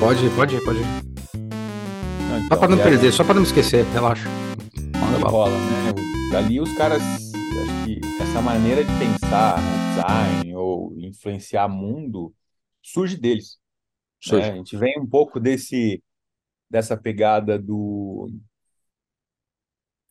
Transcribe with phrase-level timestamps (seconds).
[0.00, 0.80] Pode pode pode.
[0.80, 4.28] Não, Só então, pra não e aí- perder, só pra não esquecer, relaxa.
[5.00, 5.92] Manda rola, né?
[6.32, 12.34] Dali os caras, acho que essa maneira de pensar no design ou influenciar mundo
[12.82, 13.58] surge deles.
[13.58, 14.20] né?
[14.20, 14.50] Surge.
[14.50, 16.02] A gente vem um pouco desse
[16.68, 18.30] dessa pegada do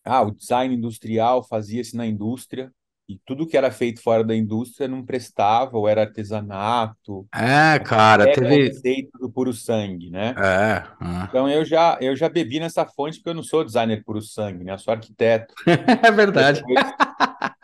[0.04, 2.72] ah, o design industrial fazia-se na indústria
[3.10, 8.32] e tudo que era feito fora da indústria não prestava ou era artesanato, É, cara,
[8.32, 8.70] teve.
[8.70, 10.36] conceito do puro sangue, né?
[10.38, 11.24] É, é.
[11.28, 14.64] Então eu já eu já bebi nessa fonte porque eu não sou designer puro sangue,
[14.64, 14.74] né?
[14.74, 15.54] Eu sou arquiteto.
[16.06, 16.62] é verdade.
[16.62, 16.86] Depois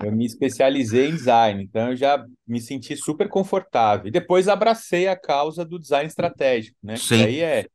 [0.01, 4.07] eu me especializei em design, então eu já me senti super confortável.
[4.07, 6.95] E depois abracei a causa do design estratégico, né?
[6.95, 7.23] Que Sim.
[7.23, 7.65] aí é,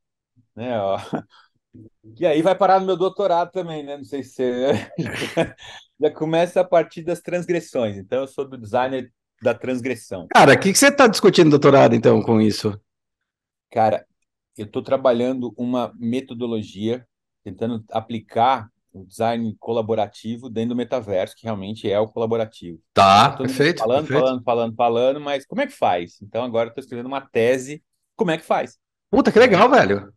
[0.57, 0.99] né, ó.
[2.19, 3.97] E aí vai parar no meu doutorado também, né?
[3.97, 4.93] Não sei se você...
[6.01, 7.97] já começa a partir das transgressões.
[7.97, 9.13] Então eu sou do designer
[9.43, 10.27] da transgressão.
[10.31, 12.79] Cara, o que, que você tá discutindo doutorado, então, com isso?
[13.71, 14.07] Cara,
[14.57, 17.07] eu estou trabalhando uma metodologia,
[17.45, 22.81] tentando aplicar o design colaborativo dentro do metaverso, que realmente é o colaborativo.
[22.93, 24.21] Tá, mundo perfeito, falando, perfeito.
[24.21, 26.21] falando, falando, falando, mas como é que faz?
[26.21, 27.83] Então agora eu estou escrevendo uma tese,
[28.17, 28.79] como é que faz?
[29.11, 30.13] Puta, que legal, velho.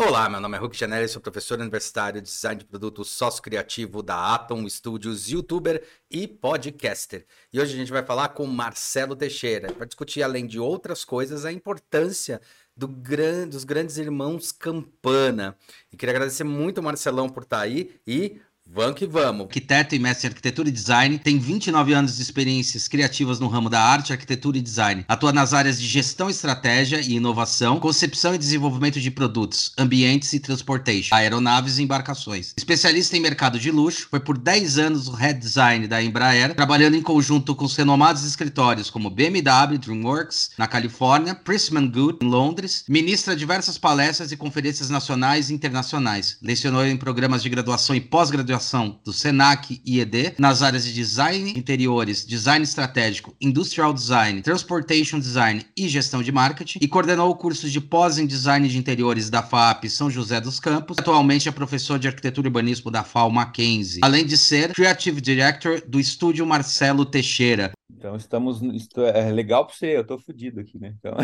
[0.00, 4.32] Olá, meu nome é Hulk Janelli, sou professor universitário de design de produto sócio-criativo da
[4.36, 7.26] Atom Studios, youtuber e podcaster.
[7.52, 11.44] E hoje a gente vai falar com Marcelo Teixeira para discutir, além de outras coisas,
[11.44, 12.40] a importância
[12.76, 15.58] do gran- dos grandes irmãos Campana.
[15.92, 19.46] E queria agradecer muito ao Marcelão por estar aí e vamos que vamos.
[19.46, 23.70] Arquiteto e mestre em arquitetura e design, tem 29 anos de experiências criativas no ramo
[23.70, 25.04] da arte, arquitetura e design.
[25.08, 30.40] Atua nas áreas de gestão, estratégia e inovação, concepção e desenvolvimento de produtos, ambientes e
[30.40, 32.52] transportation, aeronaves e embarcações.
[32.56, 36.94] Especialista em mercado de luxo, foi por 10 anos o head design da Embraer, trabalhando
[36.94, 42.84] em conjunto com os renomados escritórios como BMW, DreamWorks, na Califórnia, Prisman Good, em Londres,
[42.88, 46.36] ministra diversas palestras e conferências nacionais e internacionais.
[46.42, 48.57] Lecionou em programas de graduação e pós-graduação
[49.04, 55.64] do SENAC e ED, nas áreas de design interiores, design estratégico, industrial design, transportation design
[55.76, 59.42] e gestão de marketing, e coordenou o curso de pós em design de interiores da
[59.42, 60.96] FAP São José dos Campos.
[60.98, 65.80] Atualmente é professor de arquitetura e urbanismo da FAO Mackenzie, além de ser Creative Director
[65.86, 67.72] do estúdio Marcelo Teixeira.
[67.98, 70.94] Então estamos, isto é legal para você, eu estou fudido aqui, né?
[70.98, 71.16] Então,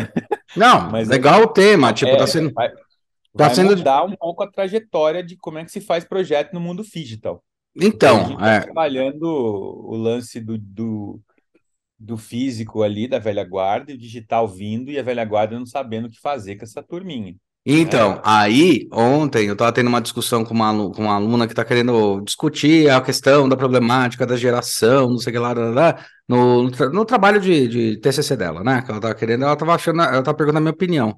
[0.57, 2.53] Não, Mas legal o tema, tipo, é, tá sendo.
[3.35, 6.53] Tá vai sendo- mudar um pouco a trajetória de como é que se faz projeto
[6.53, 7.43] no mundo digital.
[8.03, 11.21] a Então, gente tá é, trabalhando o lance do, do,
[11.99, 15.65] do físico ali, da velha guarda, e o digital vindo, e a velha guarda não
[15.65, 17.35] sabendo o que fazer com essa turminha.
[17.67, 21.65] Então, aí, ontem eu estava tendo uma discussão com uma, com uma aluna que está
[21.65, 26.05] querendo discutir a questão da problemática da geração, não sei o que lá, lá, lá,
[26.29, 28.83] no, no, tra- no trabalho de, de TCC dela, né?
[28.83, 31.17] Que ela estava querendo, ela estava achando, ela estava perguntando a minha opinião.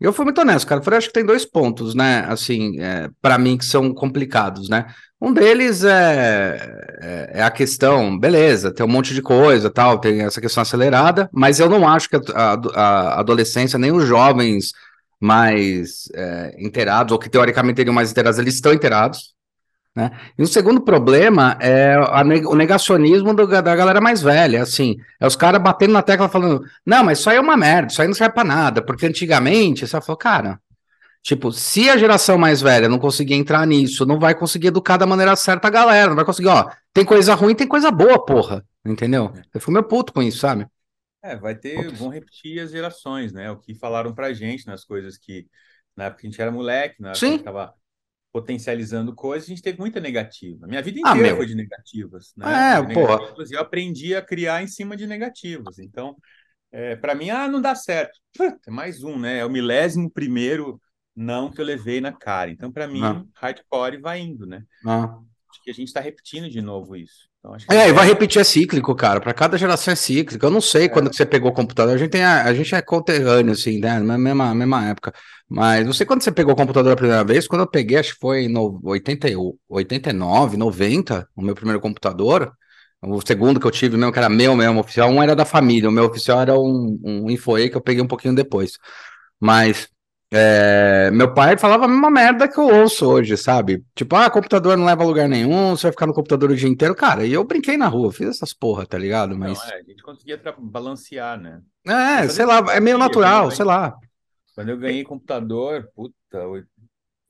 [0.00, 0.80] Eu fui muito honesto, cara.
[0.80, 2.24] Eu falei, acho que tem dois pontos, né?
[2.28, 4.86] Assim, é, para mim, que são complicados, né?
[5.20, 6.58] Um deles é,
[7.00, 11.30] é, é a questão, beleza, tem um monte de coisa, tal, tem essa questão acelerada,
[11.32, 14.72] mas eu não acho que a, a- a adolescência, nem os jovens
[15.20, 19.33] mais é, inteirados, ou que teoricamente teriam mais inteirados, eles estão inteirados,
[19.94, 20.10] né?
[20.38, 25.26] E o segundo problema é ne- o negacionismo do- da galera mais velha, assim, é
[25.26, 28.08] os caras batendo na tecla falando, não, mas isso aí é uma merda, isso aí
[28.08, 30.58] não serve pra nada, porque antigamente, você falou, cara,
[31.22, 35.06] tipo, se a geração mais velha não conseguir entrar nisso, não vai conseguir educar da
[35.06, 38.64] maneira certa a galera, não vai conseguir, ó, tem coisa ruim, tem coisa boa, porra,
[38.84, 39.32] entendeu?
[39.54, 40.66] Eu fui meu puto com isso, sabe?
[41.22, 43.50] É, vai ter, vão repetir as gerações, né?
[43.50, 45.48] O que falaram pra gente nas coisas que,
[45.96, 47.36] na época a gente era moleque, na época que a Sim.
[47.36, 47.74] gente tava
[48.34, 50.66] potencializando coisas, a gente teve muita negativa.
[50.66, 51.36] Minha vida Ah, inteira meu.
[51.36, 52.74] foi de negativas, né?
[52.78, 55.78] É, De negativas, e eu aprendi a criar em cima de negativas.
[55.78, 56.16] Então,
[56.72, 58.18] é, para mim, ah, não dá certo.
[58.36, 59.38] Puta, É mais um, né?
[59.38, 60.80] É o milésimo primeiro
[61.14, 62.50] não que eu levei na cara.
[62.50, 63.22] Então, para mim, Ah.
[63.36, 64.64] hardcore vai indo, né?
[64.84, 65.16] Ah.
[65.48, 67.28] Acho que a gente está repetindo de novo isso.
[67.44, 69.20] Então, que É, e vai repetir, é cíclico, cara.
[69.20, 70.44] Para cada geração é cíclico.
[70.44, 71.94] Eu não sei quando que você pegou o computador.
[71.94, 73.98] A gente, tem a, a gente é conterrâneo, assim, né?
[74.00, 75.12] Na mesma, mesma época.
[75.48, 77.46] Mas não sei quando você pegou o computador a primeira vez.
[77.46, 79.34] Quando eu peguei, acho que foi em no, 80, e-
[79.68, 82.52] 89, 90, o meu primeiro computador.
[83.02, 85.10] O segundo que eu tive mesmo, que era meu mesmo, oficial.
[85.10, 88.06] Um era da família, o meu oficial era um, um Infoe que eu peguei um
[88.08, 88.72] pouquinho depois.
[89.40, 89.88] Mas
[90.34, 93.84] é, meu pai falava a mesma merda que eu ouço hoje, sabe?
[93.94, 96.68] Tipo, ah, computador não leva a lugar nenhum, você vai ficar no computador o dia
[96.68, 96.94] inteiro.
[96.94, 99.36] Cara, e eu brinquei na rua, fiz essas porra, tá ligado?
[99.36, 99.58] Mas.
[99.58, 101.62] Não, é, a gente conseguia balancear, né?
[101.86, 103.96] É, sei lá, é meio natural, sei lá.
[104.54, 106.68] Quando eu ganhei computador, puta, oit-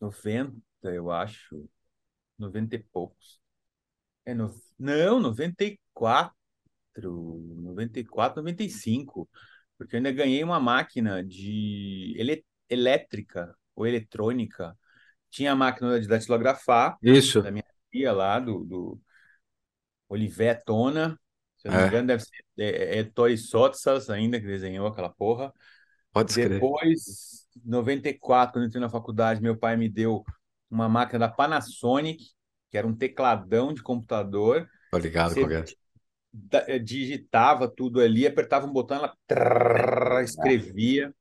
[0.01, 0.55] 90,
[0.85, 1.65] eu acho.
[2.39, 3.39] 90 e poucos.
[4.27, 4.51] É no...
[4.79, 6.35] Não, 94.
[6.97, 9.29] 94, 95.
[9.77, 12.45] Porque eu ainda ganhei uma máquina de ele...
[12.69, 14.77] elétrica ou eletrônica.
[15.31, 16.99] Tinha a máquina de datilografar.
[17.03, 17.43] Isso.
[17.43, 19.01] Da minha tia lá, do, do
[20.09, 21.19] Olivet Tona.
[21.57, 21.89] Se eu não me É.
[21.89, 25.53] engano, deve ser é, é Tori Sotsas ainda, que desenhou aquela porra.
[26.13, 26.61] Pode escrever.
[26.61, 30.25] Depois, em 94, quando eu entrei na faculdade, meu pai me deu
[30.71, 32.25] uma máquina da Panasonic,
[32.71, 34.69] que era um tecladão de computador.
[34.91, 35.65] Tô ligado Você qual que é.
[36.69, 41.15] eh, digitava tudo ali, apertava um botão, ela trrr, escrevia.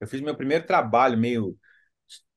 [0.00, 1.56] Eu fiz meu primeiro trabalho meio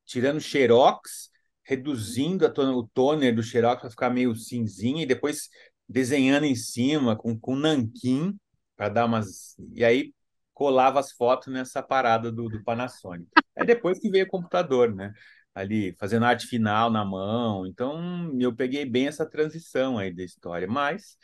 [0.06, 1.30] tirando xerox,
[1.64, 5.50] reduzindo ton- o toner do xerox para ficar meio cinzinha e depois
[5.88, 8.38] desenhando em cima com, com nanquim
[8.76, 9.56] para dar umas.
[9.74, 10.14] E aí
[10.54, 13.30] colava as fotos nessa parada do, do Panasonic.
[13.56, 15.14] É depois que veio o computador, né?
[15.56, 17.66] Ali fazendo arte final na mão.
[17.66, 20.68] Então eu peguei bem essa transição aí da história.
[20.68, 21.18] Mas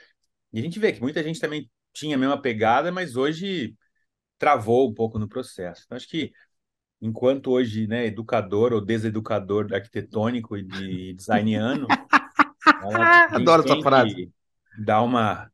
[0.52, 3.76] e a gente vê que muita gente também tinha a mesma pegada, mas hoje
[4.40, 5.84] travou um pouco no processo.
[5.86, 6.32] Então, acho que
[7.02, 12.10] enquanto hoje, né, educador ou deseducador arquitetônico e de designiano, gente
[13.36, 14.16] Adoro essa frase.
[14.16, 14.32] que
[14.78, 15.52] dar uma,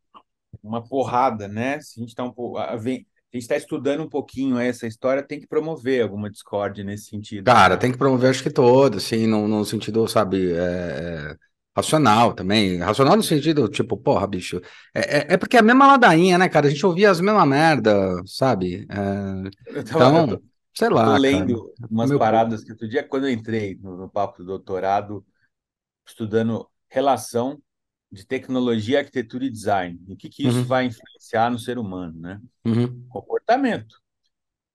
[0.64, 1.80] uma porrada, né?
[1.82, 5.40] Se a gente está um pouco, a gente está estudando um pouquinho essa história, tem
[5.40, 7.46] que promover alguma discórdia nesse sentido.
[7.46, 11.36] Cara, tem que promover, acho que todo, assim, no, no sentido, sabe, é, é,
[11.76, 12.78] racional também.
[12.80, 14.62] Racional no sentido, tipo, porra, bicho.
[14.94, 16.68] É, é, é porque é a mesma ladainha, né, cara?
[16.68, 18.88] A gente ouvia as mesmas merda, sabe?
[18.90, 20.42] É, tava- então, tô-
[20.74, 21.50] sei Tô lá, cara.
[21.50, 25.26] lendo umas Meu paradas que outro dia, quando eu entrei no, no papo do doutorado,
[26.06, 27.62] estudando relação
[28.12, 30.00] de tecnologia, arquitetura e design.
[30.08, 30.70] E o que, que isso Uhum.
[30.70, 32.42] vai influenciar no ser humano, né?
[32.66, 33.06] Uhum.
[33.10, 33.98] Comportamento.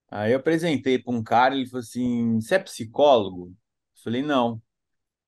[0.09, 3.49] Aí eu apresentei para um cara, ele falou assim: Você é psicólogo?
[3.97, 4.61] Eu falei: Não.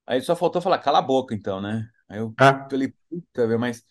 [0.06, 1.88] Aí só faltou falar: Cala a boca, então, né?
[2.10, 2.70] Aí eu É.
[2.70, 3.84] falei: Puta, velho, mas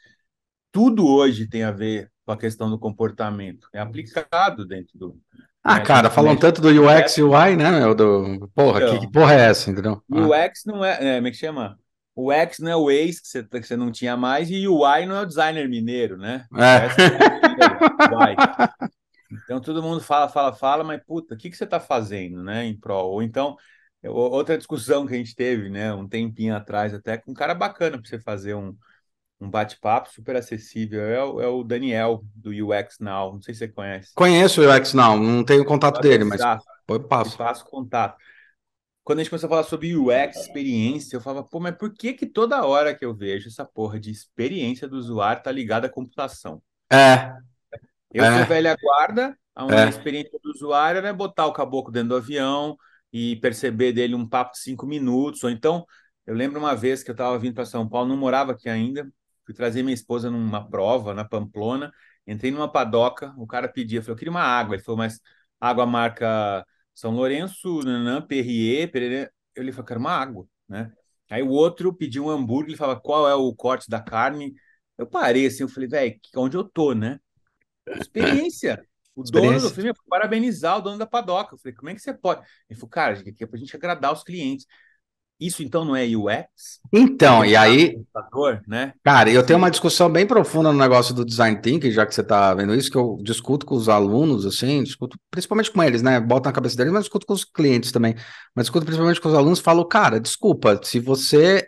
[0.71, 3.69] tudo hoje tem a ver com a questão do comportamento.
[3.73, 5.21] É aplicado dentro do.
[5.65, 7.95] Ah, né, cara, falam tanto do com UX e UI, né, meu?
[7.95, 8.49] Do...
[8.55, 9.13] Porra, que, que Então.
[9.13, 10.03] porra é essa, entendeu?
[10.11, 11.79] Ah, o X não é, é, como é que chama?
[12.15, 14.85] O X não é o ex que você, que você não tinha mais, e o
[14.87, 16.47] Y não é o designer mineiro, né?
[16.55, 16.89] É é.
[19.31, 22.65] Então todo mundo fala, fala, fala, mas puta, o que, que você está fazendo, né,
[22.65, 23.13] em prol?
[23.13, 23.57] Ou então,
[24.11, 27.99] outra discussão que a gente teve, né, um tempinho atrás, até com um cara bacana
[27.99, 28.77] para você fazer um,
[29.41, 33.59] um bate-papo super acessível, é o, é o Daniel, do UX Now, não sei se
[33.61, 34.13] você conhece.
[34.15, 36.41] Conheço o UX, não, não tenho contato dele, mas
[36.89, 37.37] eu passo.
[37.37, 38.17] faço contato.
[39.05, 42.13] Quando a gente começou a falar sobre UX, experiência, eu falava, pô, mas por que
[42.13, 45.91] que toda hora que eu vejo essa porra de experiência do usuário tá ligada à
[45.91, 46.63] computação?
[46.91, 47.33] É,
[48.13, 48.39] Eu É.
[48.39, 49.87] sou velha guarda, onde É.
[49.87, 52.77] a experiência do usuário era botar o caboclo dentro do avião
[53.13, 55.43] e perceber dele um papo de cinco minutos.
[55.45, 55.87] Ou então,
[56.27, 59.11] eu lembro uma vez que eu estava vindo para São Paulo, não morava aqui ainda,
[59.45, 61.93] fui trazer minha esposa numa prova na Pamplona,
[62.27, 64.75] entrei numa padoca, o cara pedia, eu falei, eu queria uma água.
[64.77, 65.21] Ele falou, mas
[65.61, 66.65] água marca
[66.95, 69.31] São Lourenço, nanã, Perrier, pererê.
[69.55, 70.93] Eu lhe falei, quero uma água, né?
[71.31, 74.55] Aí o outro pediu um hambúrguer, ele falava, qual é o corte da carne?
[74.99, 77.19] Eu parei assim, eu falei, velho, onde eu tô, né?
[78.01, 78.87] Experiência.
[79.15, 81.55] O dono do filme ia parabenizar o dono da padoca.
[81.55, 82.41] Eu falei, como é que você pode?
[82.69, 84.67] Ele falou, cara, aqui é pra gente agradar os clientes.
[85.43, 86.79] Isso então não é UX?
[86.93, 88.93] então, e aí, Computador, né?
[89.03, 92.21] Cara, eu tenho uma discussão bem profunda no negócio do design thinking, já que você
[92.21, 96.21] está vendo isso, que eu discuto com os alunos, assim, discuto principalmente com eles, né?
[96.21, 98.15] Boto na cabeça deles, mas discuto com os clientes também.
[98.55, 101.67] Mas discuto principalmente com os alunos, falo, cara, desculpa, se você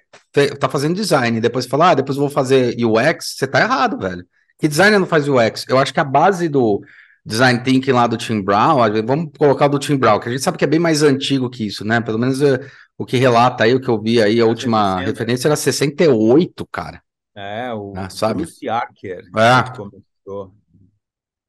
[0.60, 3.98] tá fazendo design e depois fala, ah, depois eu vou fazer UX, você tá errado,
[3.98, 4.24] velho.
[4.56, 5.64] Que designer não faz UX?
[5.68, 6.80] Eu acho que a base do
[7.24, 8.76] design thinking lá do Tim Brown,
[9.06, 11.48] vamos colocar o do Tim Brown, que a gente sabe que é bem mais antigo
[11.50, 12.00] que isso, né?
[12.00, 12.60] Pelo menos eh,
[12.98, 15.10] o que relata aí, o que eu vi aí, a última 60.
[15.10, 17.02] referência era 68, cara.
[17.36, 18.42] É, o Ah, sabe?
[18.42, 19.76] Bruce Archer, É.
[19.76, 20.54] comentou.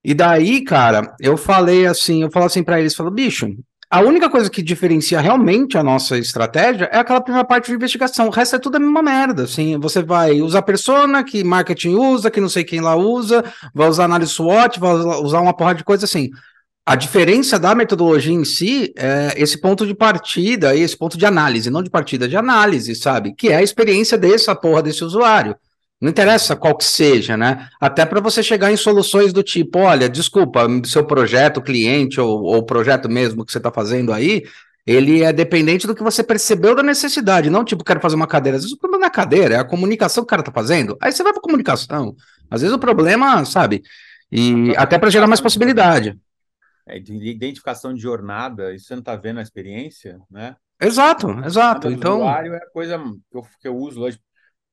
[0.03, 3.47] E daí, cara, eu falei assim, eu falo assim pra eles, falo, bicho,
[3.89, 8.27] a única coisa que diferencia realmente a nossa estratégia é aquela primeira parte de investigação.
[8.27, 12.31] O resto é tudo a mesma merda, assim, você vai usar persona, que marketing usa,
[12.31, 15.83] que não sei quem lá usa, vai usar análise SWOT, vai usar uma porrada de
[15.83, 16.31] coisa assim.
[16.87, 21.71] A diferença da metodologia em si é esse ponto de partida, esse ponto de análise,
[21.71, 23.33] não de partida, de análise, sabe?
[23.33, 25.55] Que é a experiência dessa porra desse usuário.
[26.05, 27.67] Não interessa qual que seja, né?
[27.81, 32.63] Até para você chegar em soluções do tipo, olha, desculpa, seu projeto, cliente ou, ou
[32.63, 34.43] projeto mesmo que você está fazendo aí,
[34.85, 38.57] ele é dependente do que você percebeu da necessidade, não tipo, quero fazer uma cadeira.
[38.57, 40.51] Às vezes o problema não é a cadeira, é a comunicação que o cara está
[40.51, 40.95] fazendo.
[41.01, 42.15] Aí você vai para comunicação.
[42.51, 43.81] Às vezes o problema, sabe?
[44.31, 46.15] E até para gerar mais possibilidade.
[46.85, 50.55] É, de identificação de jornada, isso você não está vendo a experiência, né?
[50.79, 51.89] Exato, exato.
[51.89, 54.23] Então, usuário é a coisa que eu, que eu uso, lógico,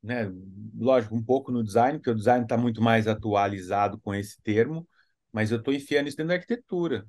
[0.02, 0.30] né?
[0.74, 4.86] Lógico, um pouco no design, porque o design está muito mais atualizado com esse termo,
[5.30, 7.06] mas eu estou enfiando isso dentro da arquitetura.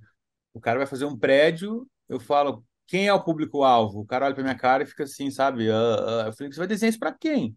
[0.54, 4.02] O cara vai fazer um prédio, eu falo, quem é o público-alvo?
[4.02, 5.70] O cara olha pra minha cara e fica assim, sabe?
[5.70, 6.28] Uh, uh.
[6.28, 7.56] Eu falei, você vai desenhar isso para quem?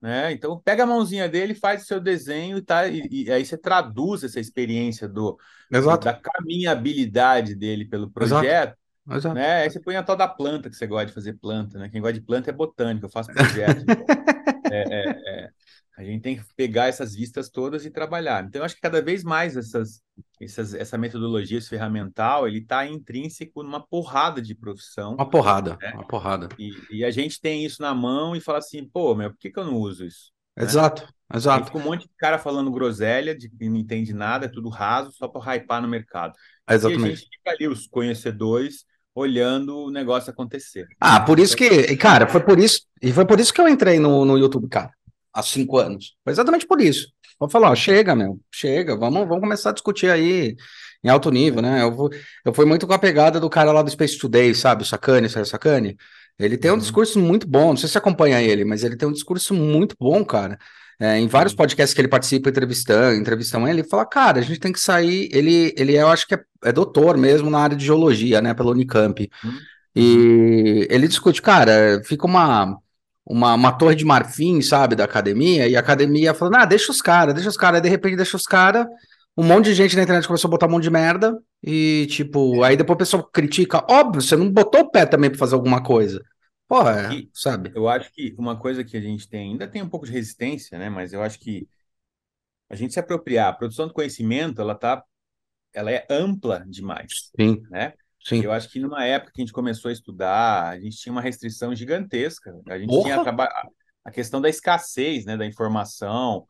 [0.00, 0.32] Né?
[0.32, 3.56] Então, pega a mãozinha dele, faz o seu desenho e, tá, e, e aí você
[3.56, 5.38] traduz essa experiência do,
[5.72, 6.04] Exato.
[6.04, 8.44] da caminhabilidade dele pelo projeto.
[8.44, 8.78] Exato.
[9.10, 9.34] Exato.
[9.34, 9.62] Né?
[9.62, 11.88] Aí você põe a tal da planta, que você gosta de fazer planta, né?
[11.90, 13.84] Quem gosta de planta é botânico, eu faço projeto.
[14.74, 15.50] É, é, é,
[15.96, 18.44] a gente tem que pegar essas vistas todas e trabalhar.
[18.44, 20.02] Então, eu acho que cada vez mais essas,
[20.40, 25.14] essas, essa metodologia esse ferramental, ele está intrínseco numa porrada de profissão.
[25.14, 25.92] Uma porrada, né?
[25.94, 26.48] uma porrada.
[26.58, 29.50] E, e, a gente tem isso na mão e fala assim, pô, meu, por que,
[29.50, 30.32] que eu não uso isso?
[30.56, 31.08] Exato, né?
[31.34, 31.66] exato.
[31.66, 35.12] Fica um monte de cara falando groselha, de que não entende nada, é tudo raso,
[35.12, 36.34] só para hypar no mercado.
[36.68, 37.02] Exatamente.
[37.02, 40.86] E a gente fica ali, os conhecedores, olhando o negócio acontecer.
[41.00, 43.98] Ah, por isso que, cara, foi por isso, e foi por isso que eu entrei
[43.98, 44.90] no, no YouTube, cara
[45.34, 46.14] há cinco anos.
[46.22, 47.08] Foi exatamente por isso.
[47.38, 50.54] Vou falar, ó, chega, meu, chega, vamos, vamos começar a discutir aí
[51.02, 51.82] em alto nível, né?
[51.82, 52.08] Eu, vou,
[52.44, 54.84] eu fui muito com a pegada do cara lá do Space Today, sabe?
[54.84, 55.96] O Sacane, sabe o Sacane?
[56.38, 56.80] Ele tem um uhum.
[56.80, 60.24] discurso muito bom, não sei se acompanha ele, mas ele tem um discurso muito bom,
[60.24, 60.58] cara.
[61.04, 64.72] É, em vários podcasts que ele participa entrevistando, entrevistando ele, fala, cara, a gente tem
[64.72, 65.28] que sair.
[65.32, 68.70] Ele, ele eu acho que é, é doutor mesmo na área de geologia, né, pela
[68.70, 69.28] Unicamp.
[69.44, 69.58] Uhum.
[69.94, 72.78] E ele discute, cara, fica uma
[73.26, 77.00] uma, uma torre de marfim, sabe, da academia, e a academia falando, ah, deixa os
[77.00, 78.86] caras, deixa os caras, de repente deixa os caras,
[79.36, 82.62] um monte de gente na internet começou a botar um monte de merda, e tipo,
[82.62, 85.82] aí depois o pessoal critica, óbvio, você não botou o pé também para fazer alguma
[85.82, 86.20] coisa.
[87.12, 87.72] E, sabe?
[87.74, 90.78] Eu acho que uma coisa que a gente tem, ainda tem um pouco de resistência,
[90.78, 91.68] né, mas eu acho que
[92.68, 95.04] a gente se apropriar, a produção do conhecimento, ela tá,
[95.72, 97.62] ela é ampla demais, Sim.
[97.70, 97.92] né?
[98.24, 98.42] Sim.
[98.42, 101.20] Eu acho que numa época que a gente começou a estudar, a gente tinha uma
[101.20, 102.58] restrição gigantesca.
[102.68, 103.22] A gente Porra.
[103.22, 103.68] tinha a,
[104.06, 106.48] a questão da escassez, né, da informação.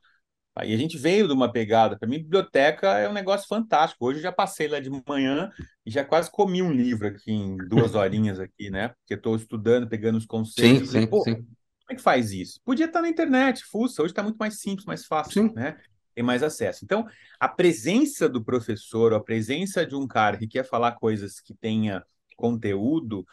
[0.57, 1.99] Aí a gente veio de uma pegada.
[1.99, 4.07] Para mim, biblioteca é um negócio fantástico.
[4.07, 5.51] Hoje eu já passei lá de manhã
[5.85, 8.89] e já quase comi um livro aqui em duas horinhas aqui, né?
[8.89, 10.91] Porque estou estudando, pegando os conceitos.
[10.91, 11.35] Sim, sim, Pô, sim.
[11.35, 12.61] Como é que faz isso?
[12.65, 14.03] Podia estar na internet, fuça.
[14.03, 15.55] Hoje está muito mais simples, mais fácil, sim.
[15.55, 15.77] né?
[16.15, 16.85] tem mais acesso.
[16.85, 17.07] Então,
[17.41, 22.05] a presença do professor, a presença de um cara que quer falar coisas que tenha
[22.37, 23.27] conteúdo,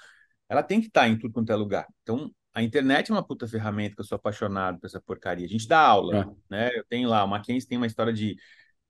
[0.50, 1.88] ela tem que estar em tudo quanto é lugar.
[2.02, 5.46] Então, a internet é uma puta ferramenta que eu sou apaixonado por essa porcaria.
[5.46, 6.54] A gente dá aula, é.
[6.56, 6.70] né?
[6.74, 8.36] Eu tenho lá, o Mackenzie tem uma história de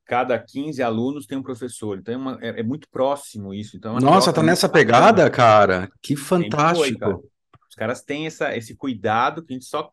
[0.05, 1.97] cada 15 alunos tem um professor.
[1.97, 3.77] Então é, uma, é, é muito próximo isso.
[3.77, 5.89] Então, é Nossa, tá nessa pegada, cara?
[6.01, 6.85] Que fantástico.
[6.85, 7.17] Foi, cara.
[7.69, 9.89] Os caras têm essa, esse cuidado que a gente só,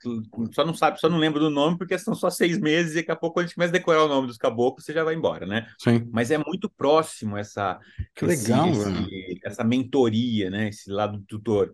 [0.52, 3.12] só não sabe, só não lembra do nome, porque são só seis meses e daqui
[3.12, 5.46] a pouco a gente começa a decorar o nome dos caboclos, você já vai embora,
[5.46, 5.68] né?
[5.78, 6.08] Sim.
[6.12, 7.78] Mas é muito próximo essa,
[8.16, 10.68] que esse, legal, esse, essa mentoria, né?
[10.70, 11.72] Esse lado do tutor.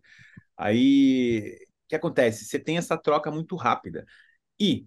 [0.55, 1.57] Aí,
[1.89, 2.45] que acontece?
[2.45, 4.05] Você tem essa troca muito rápida.
[4.59, 4.87] E,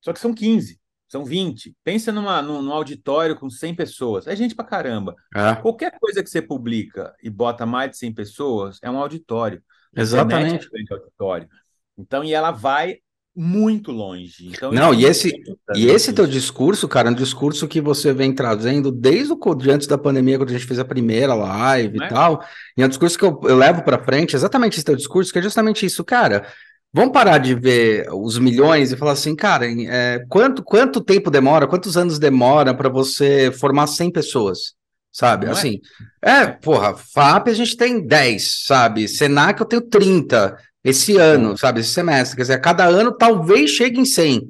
[0.00, 1.74] só que são 15, são 20.
[1.84, 4.26] Pensa numa, num, num auditório com 100 pessoas.
[4.26, 5.14] É gente pra caramba.
[5.34, 5.54] É.
[5.56, 9.62] Qualquer coisa que você publica e bota mais de 100 pessoas é um auditório.
[9.94, 10.68] Exatamente.
[10.90, 11.48] Auditório.
[11.96, 12.98] Então, e ela vai
[13.36, 14.48] muito longe.
[14.48, 15.30] Então, não, e esse,
[15.74, 19.70] e esse teu discurso, cara, é um discurso que você vem trazendo desde o de
[19.70, 22.06] antes da pandemia, quando a gente fez a primeira live é?
[22.06, 22.42] e tal,
[22.76, 25.38] e é um discurso que eu, eu levo para frente, exatamente esse teu discurso, que
[25.38, 26.46] é justamente isso, cara.
[26.92, 31.66] Vamos parar de ver os milhões e falar assim, cara, é, quanto, quanto tempo demora,
[31.66, 34.74] quantos anos demora para você formar 100 pessoas?
[35.12, 35.46] sabe?
[35.46, 35.56] Não é?
[35.56, 35.80] assim,
[36.22, 36.30] é?
[36.30, 39.08] é, porra, FAP a gente tem 10, sabe?
[39.08, 41.80] Senac eu tenho 30 esse ano, sabe?
[41.80, 44.48] Esse semestre, quer dizer, cada ano talvez chegue em 100.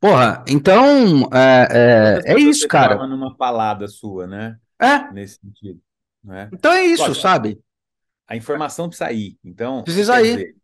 [0.00, 3.06] Porra, então, é, é, é isso, cara.
[3.06, 4.56] numa palada sua, né?
[4.80, 5.12] É.
[5.12, 5.78] Nesse sentido.
[6.24, 6.48] Né?
[6.52, 7.60] Então é isso, sabe?
[8.26, 9.36] A informação precisa ir.
[9.44, 10.36] Então, precisa ir.
[10.36, 10.56] Dizer,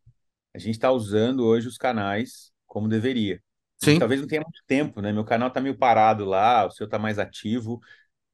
[0.55, 3.39] a gente está usando hoje os canais como deveria.
[3.77, 3.99] Sim.
[3.99, 5.13] Talvez não tenha muito tempo, né?
[5.13, 7.81] Meu canal está meio parado lá, o seu está mais ativo.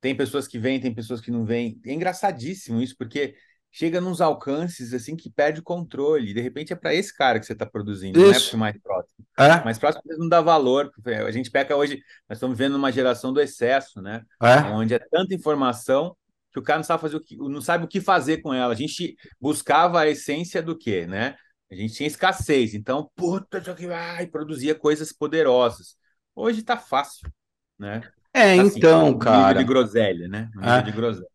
[0.00, 1.80] Tem pessoas que vêm, tem pessoas que não vêm.
[1.84, 3.34] É engraçadíssimo isso, porque
[3.70, 6.34] chega nos alcances assim que perde o controle.
[6.34, 8.56] De repente é para esse cara que você está produzindo, isso.
[8.56, 9.26] não é para mais próximo.
[9.38, 9.64] É.
[9.64, 10.90] Mais próximo não dá valor.
[11.06, 14.22] A gente peca hoje, nós estamos vivendo uma geração do excesso, né?
[14.42, 14.60] É.
[14.70, 16.16] Onde é tanta informação
[16.52, 18.72] que o cara não sabe fazer o que, não sabe o que fazer com ela.
[18.72, 21.36] A gente buscava a essência do quê, né?
[21.70, 23.62] A gente tinha escassez, então, puta,
[23.94, 25.96] ai, produzia coisas poderosas.
[26.34, 27.30] Hoje está fácil,
[27.78, 28.00] né?
[28.32, 29.58] É, assim, então, cara.
[29.58, 30.50] de groselha, né?
[30.62, 30.82] É.
[30.82, 31.28] de groselha.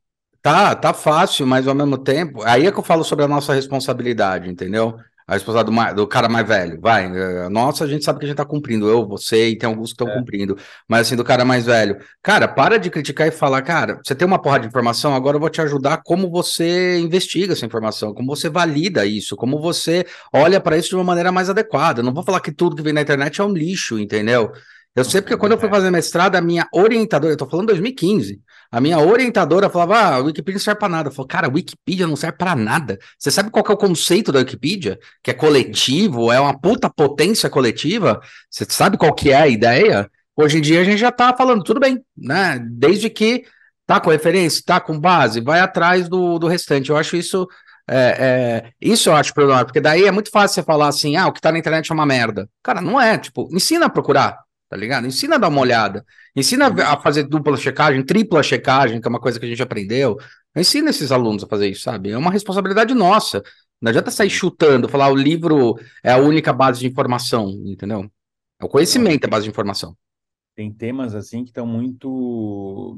[0.43, 2.43] Tá, tá fácil, mas ao mesmo tempo.
[2.43, 4.97] Aí é que eu falo sobre a nossa responsabilidade, entendeu?
[5.25, 6.81] A responsabilidade do, do, cara mais velho.
[6.81, 7.05] Vai,
[7.45, 8.89] a nossa a gente sabe que a gente tá cumprindo.
[8.89, 10.19] Eu, você e tem alguns que estão é.
[10.19, 10.57] cumprindo.
[10.85, 11.97] Mas assim, do cara mais velho.
[12.21, 15.39] Cara, para de criticar e falar, cara, você tem uma porra de informação, agora eu
[15.39, 20.59] vou te ajudar como você investiga essa informação, como você valida isso, como você olha
[20.59, 22.03] para isso de uma maneira mais adequada.
[22.03, 24.51] não vou falar que tudo que vem na internet é um lixo, entendeu?
[24.95, 28.39] Eu sei porque quando eu fui fazer mestrado, a minha orientadora, eu tô falando 2015,
[28.71, 31.09] a minha orientadora falava, ah, a Wikipedia não serve para nada.
[31.09, 32.99] Eu falei, cara, a Wikipedia não serve para nada.
[33.17, 34.99] Você sabe qual é o conceito da Wikipedia?
[35.23, 38.21] Que é coletivo, é uma puta potência coletiva?
[38.49, 40.09] Você sabe qual que é a ideia?
[40.35, 42.59] Hoje em dia a gente já tá falando, tudo bem, né?
[42.71, 43.43] Desde que
[43.85, 46.89] tá com referência, tá com base, vai atrás do, do restante.
[46.89, 47.47] Eu acho isso
[47.89, 51.27] é, é, isso eu acho problemático, porque daí é muito fácil você falar assim, ah,
[51.27, 52.49] o que tá na internet é uma merda.
[52.61, 54.39] Cara, não é, tipo, ensina a procurar,
[54.73, 55.05] tá ligado?
[55.05, 56.03] Ensina a dar uma olhada,
[56.35, 60.17] ensina a fazer dupla checagem, tripla checagem, que é uma coisa que a gente aprendeu.
[60.55, 62.09] Ensina esses alunos a fazer isso, sabe?
[62.09, 63.43] É uma responsabilidade nossa.
[63.79, 68.09] Não adianta sair chutando, falar o livro é a única base de informação, entendeu?
[68.59, 69.95] É o conhecimento é a base de informação.
[70.55, 72.97] Tem temas assim que estão muito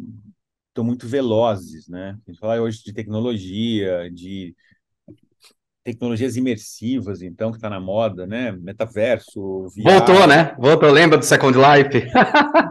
[0.70, 2.18] estão muito velozes, né?
[2.26, 4.56] A gente fala hoje de tecnologia, de
[5.86, 8.52] tecnologias imersivas, então, que está na moda, né?
[8.52, 9.84] Metaverso, VR.
[9.84, 10.56] Voltou, né?
[10.58, 12.10] Voltou, lembra do Second Life?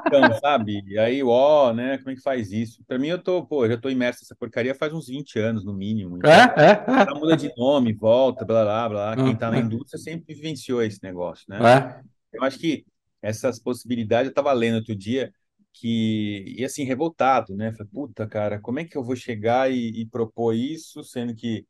[0.09, 0.83] então, sabe?
[0.85, 1.97] E aí, ó, né?
[1.99, 2.83] Como é que faz isso?
[2.85, 5.73] Para mim, eu tô, pô, já tô imerso nessa porcaria faz uns 20 anos, no
[5.73, 6.18] mínimo.
[6.18, 7.14] Então, é, é, é.
[7.14, 9.14] Muda de nome, volta, blá, blá, blá.
[9.16, 9.62] Quem está na uhum.
[9.62, 11.59] indústria sempre vivenciou esse negócio, né?
[11.62, 12.37] É.
[12.37, 12.85] Eu acho que
[13.23, 15.33] essas possibilidades, eu estava lendo outro dia,
[15.73, 17.71] que, e assim, revoltado, né?
[17.75, 21.64] Falei, puta, cara, como é que eu vou chegar e, e propor isso, sendo que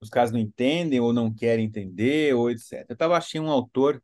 [0.00, 2.84] os caras não entendem ou não querem entender, ou etc.
[2.88, 4.02] Eu estava achando um autor,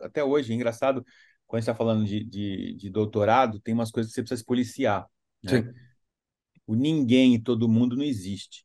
[0.00, 1.04] até hoje, é engraçado,
[1.46, 4.38] quando a gente está falando de, de, de, doutorado, tem umas coisas que você precisa
[4.38, 5.06] se policiar.
[5.42, 5.70] Né?
[6.66, 8.64] O ninguém e todo mundo não existe.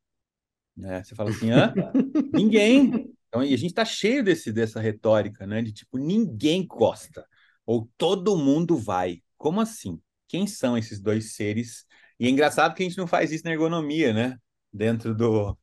[0.74, 1.02] Né?
[1.02, 1.74] Você fala assim, hã?
[2.32, 3.12] ninguém.
[3.28, 5.60] Então, e a gente está cheio desse, dessa retórica, né?
[5.60, 7.26] De tipo, ninguém gosta.
[7.66, 9.22] Ou todo mundo vai.
[9.36, 10.00] Como assim?
[10.26, 11.84] Quem são esses dois seres?
[12.18, 14.38] E é engraçado que a gente não faz isso na ergonomia, né?
[14.72, 15.58] Dentro do,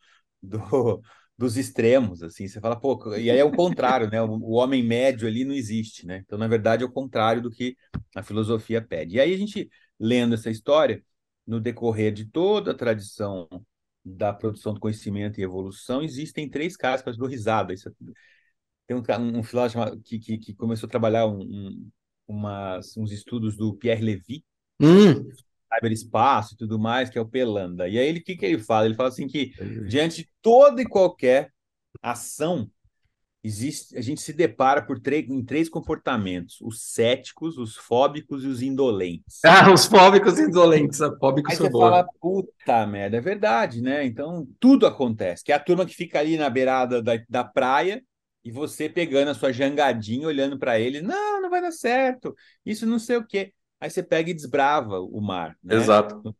[0.45, 0.59] do,
[1.37, 4.21] dos extremos, assim, você fala, pô, e aí é o contrário, né?
[4.21, 6.21] O, o, homem médio ali não existe, né?
[6.25, 7.75] Então, na verdade, é o contrário do que
[8.15, 9.15] a filosofia pede.
[9.15, 11.03] E aí a gente, lendo essa história,
[11.45, 13.47] no decorrer de toda a tradição
[14.03, 16.75] da produção do conhecimento e evolução, existem três
[17.05, 17.73] eu dou risada.
[17.73, 17.91] Isso,
[18.87, 21.89] tem um, um filósofo que, que, que, começou a trabalhar um, um,
[22.27, 24.43] umas, uns estudos do Pierre Levy,
[24.79, 25.25] hum
[25.75, 27.87] cyberespaço e tudo mais, que é o Pelanda.
[27.87, 28.85] E aí ele o que, que ele fala?
[28.85, 29.51] Ele fala assim que
[29.87, 31.51] diante de toda e qualquer
[32.01, 32.69] ação,
[33.43, 38.47] existe, a gente se depara por três, em três comportamentos: os céticos, os fóbicos e
[38.47, 39.39] os indolentes.
[39.45, 41.01] Ah, os fóbicos e indolentes.
[41.01, 41.89] A fóbicos Aí você boa.
[41.89, 44.05] fala, puta merda, é verdade, né?
[44.05, 45.43] Então tudo acontece.
[45.43, 48.03] Que é a turma que fica ali na beirada da, da praia
[48.43, 52.85] e você pegando a sua jangadinha, olhando para ele, não, não vai dar certo, isso
[52.85, 53.51] não sei o quê
[53.85, 55.57] aí você pega e desbrava o mar.
[55.63, 55.75] Né?
[55.75, 56.35] Exato.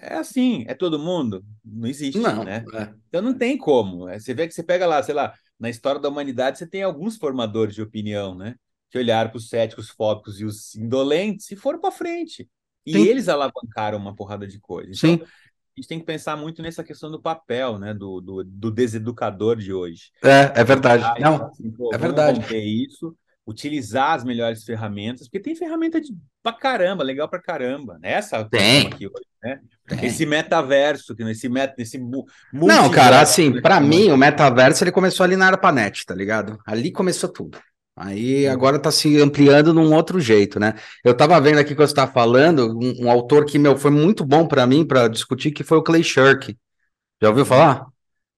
[0.00, 1.44] É assim, é todo mundo?
[1.64, 2.64] Não existe, não, né?
[2.74, 2.94] É.
[3.08, 4.08] Então não tem como.
[4.08, 6.82] É, você vê que você pega lá, sei lá, na história da humanidade, você tem
[6.82, 8.56] alguns formadores de opinião, né?
[8.90, 12.48] Que olharam para os céticos, fóbicos e os indolentes e foram para frente.
[12.84, 13.06] E Sim.
[13.06, 14.98] eles alavancaram uma porrada de coisas.
[14.98, 15.22] Então, Sim.
[15.22, 17.92] a gente tem que pensar muito nessa questão do papel, né?
[17.92, 20.10] Do, do, do deseducador de hoje.
[20.22, 21.20] É, é verdade.
[21.20, 22.56] Não, assim, é verdade.
[22.56, 23.14] isso
[23.46, 27.98] utilizar as melhores ferramentas, porque tem ferramenta de pra caramba, legal pra caramba.
[28.00, 28.12] Né?
[28.12, 28.86] Essa tem.
[28.86, 29.60] aqui hoje, né?
[29.86, 30.06] Tem.
[30.06, 31.98] Esse metaverso, esse meta, esse
[32.52, 36.58] Não, cara, assim, para mim o metaverso ele começou ali na ARPANET, tá ligado?
[36.66, 37.58] Ali começou tudo.
[37.96, 40.74] Aí agora tá se ampliando num outro jeito, né?
[41.04, 44.24] Eu tava vendo aqui que você tá falando, um, um autor que meu foi muito
[44.24, 46.56] bom para mim para discutir que foi o Clay Shirk.
[47.22, 47.86] Já ouviu falar?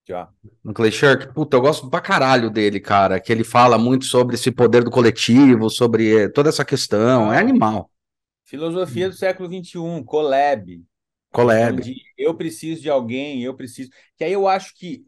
[0.07, 0.31] Já.
[0.63, 3.21] No Clay Shirk, puta, eu gosto pra caralho dele, cara.
[3.21, 7.33] Que ele fala muito sobre esse poder do coletivo, sobre eh, toda essa questão.
[7.33, 7.91] É animal.
[8.45, 10.85] Filosofia do século XXI, collab.
[11.33, 11.83] Collab.
[12.17, 13.91] eu preciso de alguém, eu preciso.
[14.17, 15.05] Que aí eu acho que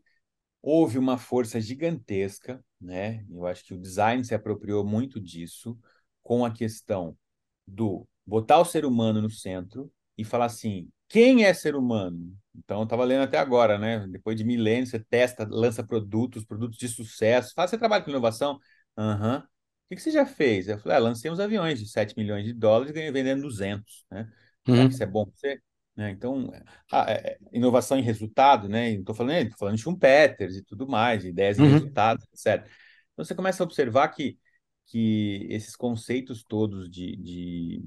[0.60, 3.24] houve uma força gigantesca, né?
[3.30, 5.78] Eu acho que o design se apropriou muito disso,
[6.22, 7.16] com a questão
[7.64, 12.36] do botar o ser humano no centro e falar assim: quem é ser humano?
[12.58, 14.06] Então, eu estava lendo até agora, né?
[14.08, 17.52] Depois de milênios, você testa, lança produtos, produtos de sucesso.
[17.54, 18.58] Fala, você trabalha com inovação?
[18.96, 19.36] Aham.
[19.36, 19.38] Uhum.
[19.40, 20.68] O que, que você já fez?
[20.68, 24.04] Eu falei, ah, lancei uns aviões de 7 milhões de dólares e ganhei vendendo 200,
[24.10, 24.30] né?
[24.68, 24.86] Uhum.
[24.86, 25.62] Isso é bom para você?
[25.96, 26.10] Né?
[26.10, 26.52] Então,
[26.92, 28.90] a, é, inovação em resultado, né?
[28.90, 31.66] Estou falando, estou falando de Schumpeter e tudo mais, ideias uhum.
[31.66, 32.68] em resultados, etc.
[33.12, 34.38] Então, você começa a observar que,
[34.86, 37.82] que esses conceitos todos de, de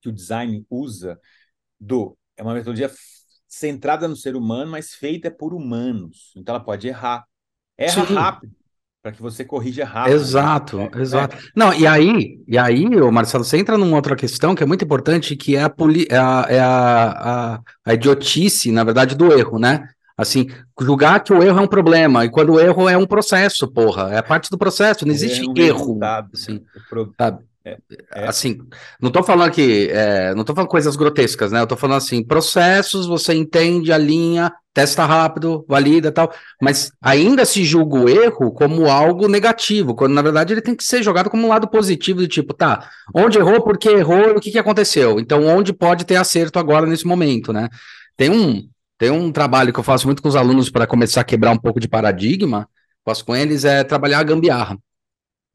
[0.00, 1.18] que o design usa
[1.80, 2.90] do é uma metodologia
[3.48, 6.32] centrada no ser humano, mas feita por humanos.
[6.36, 7.24] Então ela pode errar.
[7.76, 8.14] Erra Sim.
[8.14, 8.58] rápido
[9.02, 10.14] para que você corrija rápido.
[10.14, 11.36] Exato, é, exato.
[11.36, 11.40] É.
[11.54, 14.84] Não, e aí, e aí, o Marcelo, você entra numa outra questão que é muito
[14.84, 19.32] importante, que é a, poli é a, é a, a, a idiotice, na verdade, do
[19.32, 19.88] erro, né?
[20.16, 20.48] Assim,
[20.80, 24.10] julgar que o erro é um problema, e quando o erro é um processo, porra,
[24.12, 25.98] é parte do processo, não existe é um erro.
[26.34, 27.14] Assim, é, pro...
[27.16, 27.44] sabe?
[28.14, 28.26] É.
[28.26, 28.58] Assim,
[29.00, 29.88] não estou falando que.
[29.90, 31.60] É, não estou falando coisas grotescas, né?
[31.60, 37.44] Eu estou falando assim, processos, você entende a linha, testa rápido, valida tal, mas ainda
[37.44, 41.30] se julga o erro como algo negativo, quando na verdade ele tem que ser jogado
[41.30, 44.58] como um lado positivo, de tipo, tá, onde errou, por que errou, o que, que
[44.58, 45.18] aconteceu?
[45.18, 47.68] Então, onde pode ter acerto agora nesse momento, né?
[48.16, 51.24] Tem um, tem um trabalho que eu faço muito com os alunos para começar a
[51.24, 52.68] quebrar um pouco de paradigma,
[53.04, 54.78] faço com eles, é trabalhar a gambiarra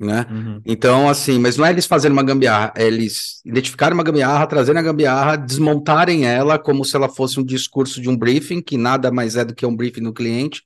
[0.04, 0.26] né?
[0.30, 0.62] Uhum.
[0.66, 4.80] Então, assim, mas não é eles fazerem uma gambiarra, é eles identificarem uma gambiarra, trazerem
[4.80, 9.12] a gambiarra, desmontarem ela como se ela fosse um discurso de um briefing, que nada
[9.12, 10.64] mais é do que um briefing do cliente,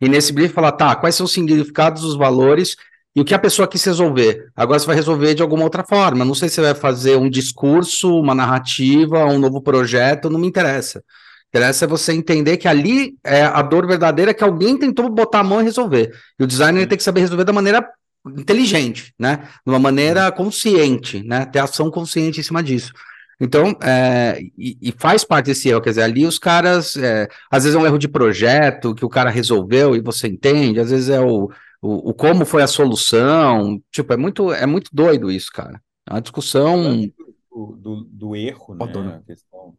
[0.00, 2.76] e nesse briefing falar, tá, quais são os significados, os valores
[3.16, 4.48] e o que a pessoa quis resolver.
[4.56, 6.24] Agora você vai resolver de alguma outra forma.
[6.24, 10.48] Não sei se você vai fazer um discurso, uma narrativa, um novo projeto, não me
[10.48, 11.02] interessa.
[11.48, 15.44] Interessa é você entender que ali é a dor verdadeira que alguém tentou botar a
[15.44, 16.10] mão e resolver.
[16.38, 17.88] E o designer tem que saber resolver da maneira
[18.26, 19.48] inteligente, né?
[19.64, 20.32] De uma maneira uhum.
[20.32, 21.44] consciente, né?
[21.46, 22.92] Ter ação consciente em cima disso.
[23.40, 27.64] Então, é, e, e, faz parte desse erro, quer dizer, ali os caras, é, às
[27.64, 31.08] vezes é um erro de projeto que o cara resolveu e você entende, às vezes
[31.08, 31.50] é o,
[31.82, 35.82] o, o como foi a solução, tipo, é muito, é muito doido isso, cara.
[36.08, 37.10] É uma discussão...
[37.50, 38.84] Do, do, do erro, né?
[39.16, 39.74] A questão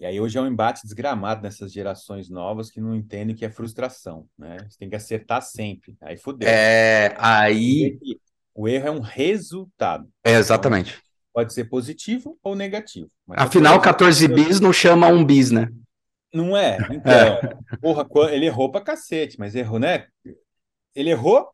[0.00, 3.44] e aí hoje é um embate desgramado nessas gerações novas que não entendem o que
[3.44, 4.58] é frustração, né?
[4.68, 5.96] Você tem que acertar sempre.
[6.00, 6.48] Aí fudeu.
[6.48, 7.98] É, aí...
[8.54, 10.08] O erro é um resultado.
[10.24, 10.90] É, exatamente.
[10.90, 13.08] Então, pode ser positivo ou negativo.
[13.30, 15.68] Afinal, 14 bis não chama um bis, né?
[16.34, 16.76] Não é.
[16.90, 17.56] Então, é.
[17.80, 20.08] porra, ele errou pra cacete, mas errou, né?
[20.92, 21.48] Ele errou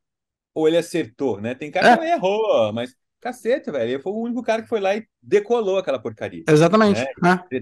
[0.54, 1.54] ou ele acertou, né?
[1.54, 1.96] Tem cara é.
[1.98, 3.90] que errou, mas cacete, velho.
[3.90, 6.44] Ele foi o único cara que foi lá e decolou aquela porcaria.
[6.48, 7.04] Exatamente.
[7.22, 7.44] Né?
[7.52, 7.60] É.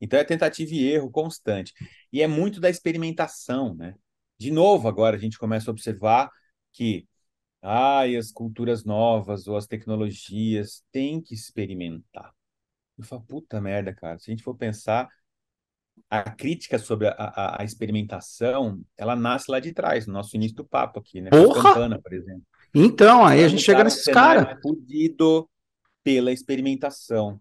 [0.00, 1.72] Então é tentativa e erro constante.
[2.12, 3.94] E é muito da experimentação, né?
[4.38, 6.30] De novo, agora a gente começa a observar
[6.72, 7.06] que
[7.62, 12.32] ai, as culturas novas ou as tecnologias têm que experimentar.
[12.96, 14.18] Eu falo, puta merda, cara.
[14.18, 15.08] Se a gente for pensar,
[16.08, 20.56] a crítica sobre a, a, a experimentação, ela nasce lá de trás, no nosso início
[20.56, 21.30] do papo aqui, né?
[21.30, 21.62] Porra!
[21.62, 22.42] Campana, por exemplo.
[22.74, 24.46] Então, aí a gente chega nesses caras.
[24.46, 24.56] É
[26.02, 27.38] pela experimentação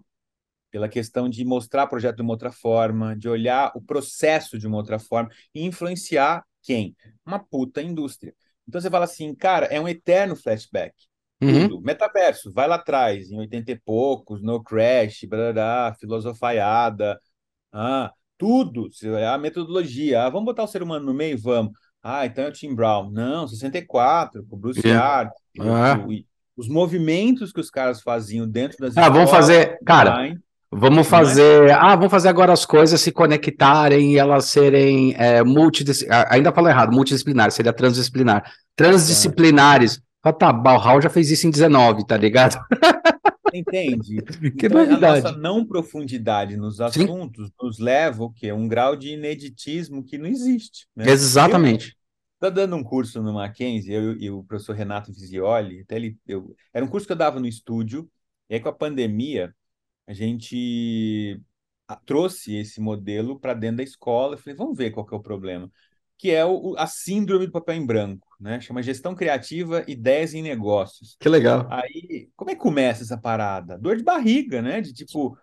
[0.71, 4.67] pela questão de mostrar o projeto de uma outra forma, de olhar o processo de
[4.67, 6.95] uma outra forma e influenciar quem?
[7.25, 8.33] Uma puta indústria.
[8.67, 10.93] Então você fala assim, cara, é um eterno flashback.
[11.41, 11.69] Uhum.
[11.69, 11.81] Tudo.
[11.81, 17.19] Metaverso, vai lá atrás, em 80 e poucos, No Crash, blá, blá, filosofaiada,
[17.71, 18.89] ah, tudo,
[19.27, 20.23] a metodologia.
[20.23, 21.37] Ah, vamos botar o ser humano no meio?
[21.37, 21.73] Vamos.
[22.01, 23.09] Ah, então é o Tim Brown.
[23.11, 25.05] Não, 64, com o Bruce yeah.
[25.05, 25.33] Hart.
[26.55, 30.35] os movimentos que os caras faziam dentro das Ah, vamos fazer, cara,
[30.71, 31.09] Vamos é?
[31.09, 31.71] fazer.
[31.71, 36.31] Ah, vamos fazer agora as coisas se conectarem e elas serem é, multidisciplinares.
[36.31, 38.51] Ainda falo errado, multidisciplinar, seria transdisciplinar.
[38.75, 40.01] Transdisciplinares.
[40.21, 42.59] Ah, tá, Bauhaus já fez isso em 19, tá ligado?
[43.53, 44.21] Entende?
[44.57, 45.19] que então, novidade.
[45.19, 47.53] A nossa não profundidade nos assuntos Sim.
[47.61, 48.51] nos leva o quê?
[48.51, 50.87] Um grau de ineditismo que não existe.
[50.95, 51.09] Né?
[51.09, 51.95] Exatamente.
[52.35, 56.55] Estou dando um curso no Mackenzie, eu e o professor Renato Visioli, até ele, eu,
[56.73, 58.09] era um curso que eu dava no estúdio,
[58.49, 59.53] e aí com a pandemia
[60.09, 61.39] a gente
[62.03, 64.33] trouxe esse modelo para dentro da escola.
[64.33, 65.71] Eu falei, vamos ver qual que é o problema.
[66.17, 68.59] Que é o, a síndrome do papel em branco, né?
[68.59, 71.15] Chama gestão criativa, ideias em negócios.
[71.19, 71.67] Que legal.
[71.69, 73.77] Aí, como é que começa essa parada?
[73.77, 74.81] Dor de barriga, né?
[74.81, 75.37] De tipo,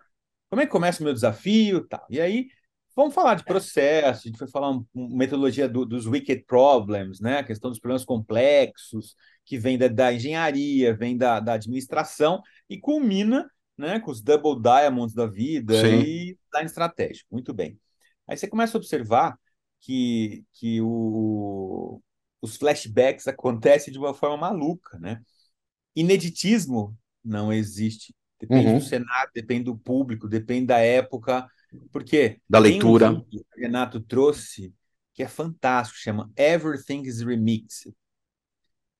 [0.49, 1.87] como é que começa o meu desafio?
[1.87, 2.05] Tal.
[2.09, 2.47] E aí,
[2.93, 7.21] vamos falar de processo, a gente foi falar uma um, metodologia do, dos wicked problems,
[7.21, 7.37] né?
[7.37, 12.77] A questão dos problemas complexos, que vem da, da engenharia, vem da, da administração, e
[12.77, 15.99] culmina né, com os double diamonds da vida Sim.
[15.99, 17.27] e design estratégico.
[17.31, 17.79] Muito bem.
[18.27, 19.37] Aí você começa a observar
[19.79, 22.01] que, que o,
[22.41, 25.21] os flashbacks acontecem de uma forma maluca, né?
[25.95, 28.15] Ineditismo não existe.
[28.39, 28.79] Depende uhum.
[28.79, 31.47] do cenário, depende do público, depende da época.
[31.91, 33.11] Porque da leitura.
[33.11, 34.73] Um que o Renato trouxe
[35.13, 37.91] que é fantástico, chama Everything is Remixed.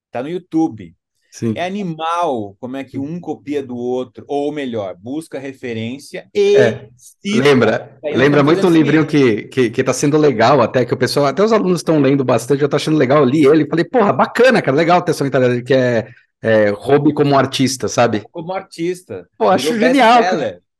[0.10, 0.97] Tá no YouTube.
[1.38, 1.54] Sim.
[1.56, 6.90] É animal como é que um copia do outro, ou melhor, busca referência e é.
[7.24, 11.28] lembra, lembra muito um livrinho que, que, que tá sendo legal até, que o pessoal,
[11.28, 14.12] até os alunos estão lendo bastante, eu tô achando legal, eu li ele, falei, porra,
[14.12, 16.08] bacana, cara, legal ter essa mentalidade que é,
[16.42, 18.24] é hobby como artista, sabe?
[18.32, 19.28] Como artista.
[19.38, 20.24] Pô, acho genial.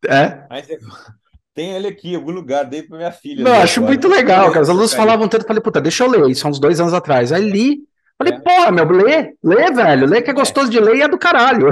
[0.08, 0.44] É.
[0.50, 0.66] Mas
[1.54, 3.44] tem ele aqui em algum lugar, dei pra minha filha.
[3.44, 3.94] Não, acho agora.
[3.94, 4.64] muito legal, cara.
[4.64, 7.32] Os alunos falavam tanto, falei, puta, deixa eu ler, isso há uns dois anos atrás.
[7.32, 7.84] Aí li,
[8.18, 8.40] Falei, é.
[8.40, 10.36] porra, meu, lê, lê, velho, lê que é, é.
[10.36, 11.68] gostoso de ler e é do caralho.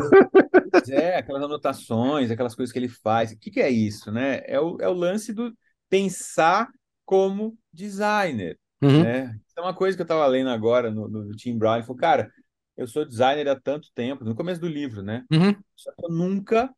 [0.89, 3.31] É, aquelas anotações, aquelas coisas que ele faz.
[3.31, 4.41] O que, que é isso, né?
[4.45, 5.51] É o, é o lance do
[5.89, 6.67] pensar
[7.05, 9.03] como designer, uhum.
[9.03, 9.35] né?
[9.51, 12.29] Então, uma coisa que eu estava lendo agora no, no Tim Brown, ele falou, cara,
[12.75, 15.23] eu sou designer há tanto tempo, no começo do livro, né?
[15.31, 15.55] Uhum.
[15.75, 16.69] Só que eu nunca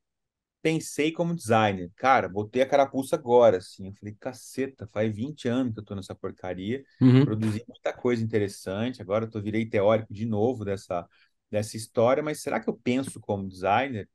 [0.62, 1.92] pensei como designer.
[1.96, 3.88] Cara, botei a carapuça agora, assim.
[3.88, 7.26] Eu falei, caceta, faz 20 anos que eu tô nessa porcaria, Uhum.
[7.26, 11.08] produzi muita coisa interessante, agora eu tô, virei teórico de novo dessa,
[11.50, 14.10] dessa história, mas será que eu penso como designer?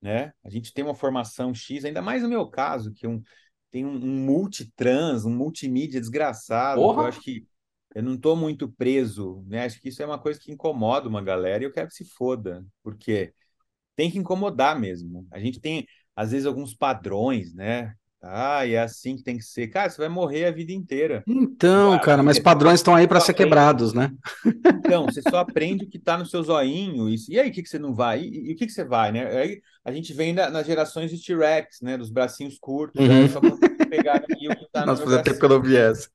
[0.00, 0.32] Né?
[0.44, 3.22] A gente tem uma formação X, ainda mais no meu caso, que um,
[3.70, 7.46] tem um, um multitrans, um multimídia desgraçado, eu acho que
[7.94, 9.64] eu não estou muito preso, né?
[9.66, 12.04] Acho que isso é uma coisa que incomoda uma galera e eu quero que se
[12.06, 13.32] foda, porque
[13.96, 15.26] tem que incomodar mesmo.
[15.32, 17.94] A gente tem, às vezes, alguns padrões, né?
[18.24, 19.66] Ah, é assim que tem que ser.
[19.68, 21.24] Cara, você vai morrer a vida inteira.
[21.26, 24.12] Então, Agora, cara, mas você padrões estão aí para ser aprende- quebrados, né?
[24.64, 27.08] Então, você só aprende o que está no seu zoinho.
[27.08, 28.22] E, e aí, o que, que você não vai?
[28.22, 29.26] E, e o que, que você vai, né?
[29.36, 31.96] Aí a gente vem na- nas gerações de T-Rex, né?
[31.96, 33.04] Dos bracinhos curtos.
[33.04, 33.22] Uhum.
[33.22, 33.40] Eu só
[33.90, 36.08] pegar aqui o que no Nossa, meu fazia tempo que eu não vi essa.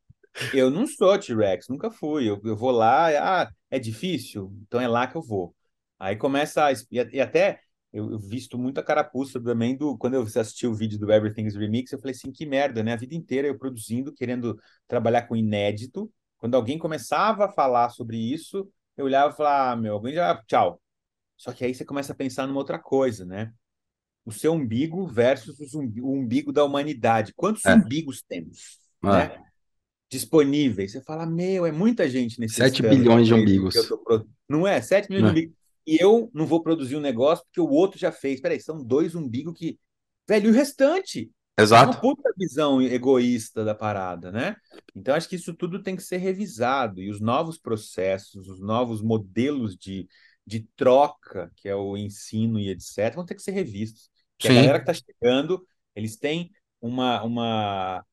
[0.54, 2.30] Eu não sou T-Rex, nunca fui.
[2.30, 3.10] Eu, eu vou lá,
[3.44, 4.54] ah, é difícil?
[4.68, 5.54] Então é lá que eu vou.
[6.00, 6.72] Aí começa a.
[6.72, 6.78] E,
[7.14, 7.60] e até
[7.98, 9.98] eu, eu visto muita carapuça também do.
[9.98, 12.94] Quando eu assisti o vídeo do Everything's Remix, eu falei assim: que merda, né?
[12.94, 14.58] A vida inteira eu produzindo, querendo
[14.88, 16.12] trabalhar com inédito.
[16.38, 20.42] Quando alguém começava a falar sobre isso, eu olhava e falava: ah, meu, alguém já.
[20.48, 20.82] Tchau.
[21.36, 23.52] Só que aí você começa a pensar numa outra coisa, né?
[24.26, 27.34] O seu umbigo versus o umbi- o umbigo da humanidade.
[27.36, 27.74] Quantos É.
[27.76, 28.80] umbigos temos?
[29.04, 29.08] É.
[29.08, 29.44] Né?
[30.10, 30.94] disponíveis.
[30.94, 33.76] Você fala, meu, é muita gente nesse 7 bilhões de umbigos.
[34.48, 34.82] Não é?
[34.82, 35.34] 7 milhões É.
[35.34, 35.57] de umbigos.
[35.88, 38.42] E eu não vou produzir um negócio porque o outro já fez.
[38.42, 39.80] Peraí, são dois umbigos que.
[40.28, 41.32] Velho, e o restante?
[41.56, 42.02] É uma Exato.
[42.02, 44.56] puta visão egoísta da parada, né?
[44.94, 47.02] Então, acho que isso tudo tem que ser revisado.
[47.02, 50.08] E os novos processos, os novos modelos de,
[50.46, 54.10] de troca, que é o ensino e etc., vão ter que ser revistos.
[54.38, 54.60] Porque Sim.
[54.60, 58.06] a galera que está chegando, eles têm uma, uma,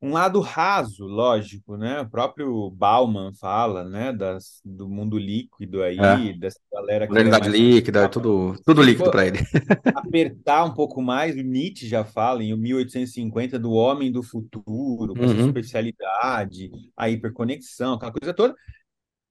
[0.00, 2.00] um lado raso, lógico, né?
[2.02, 4.12] O próprio Bauman fala, né?
[4.12, 6.38] Das, do mundo líquido aí, É.
[6.38, 9.38] dessa galera que Modernidade mais líquida, é tudo, tudo líquido para ele.
[9.94, 15.24] apertar um pouco mais, o Nietzsche já fala em 1850 do homem do futuro, com
[15.24, 15.46] essa Uhum.
[15.48, 18.54] superficialidade, a hiperconexão, aquela coisa toda.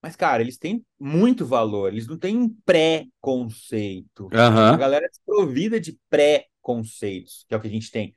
[0.01, 4.34] Mas, cara, eles têm muito valor, eles não têm um pré-conceito.
[4.69, 4.77] A Aham.
[4.77, 8.13] galera é desprovida de pré-conceitos, que é o que a gente tem.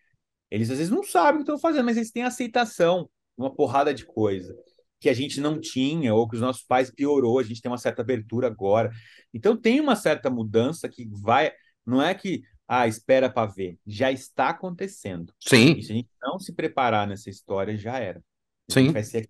[0.50, 3.94] Eles às vezes não sabem o que estão fazendo, mas eles têm aceitação, uma porrada
[3.94, 4.54] de coisa
[5.00, 7.78] que a gente não tinha, ou que os nossos pais piorou, a gente tem uma
[7.78, 8.90] certa abertura agora.
[9.32, 11.50] Então tem uma certa mudança que vai.
[11.86, 15.32] Não é que, ah, espera para ver, já está acontecendo.
[15.40, 18.22] Sim, E se a gente não se preparar nessa história, já era.
[18.70, 18.92] Sim.
[18.92, 19.28] vai ser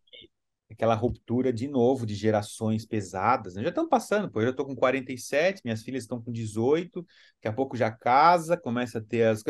[0.70, 3.54] aquela ruptura de novo de gerações pesadas.
[3.54, 3.62] né?
[3.62, 4.40] Já estão passando, pô.
[4.40, 7.00] Eu já estou com 47, minhas filhas estão com 18,
[7.36, 9.42] daqui a pouco já casa, começa a ter as.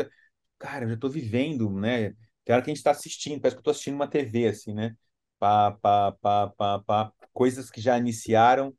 [0.61, 2.11] Cara, eu já estou vivendo, né?
[2.45, 4.73] Tem hora que a gente está assistindo, parece que eu estou assistindo uma TV, assim,
[4.73, 4.95] né?
[5.39, 7.11] Pá, pá, pá, pá, pá.
[7.33, 8.73] Coisas que já iniciaram,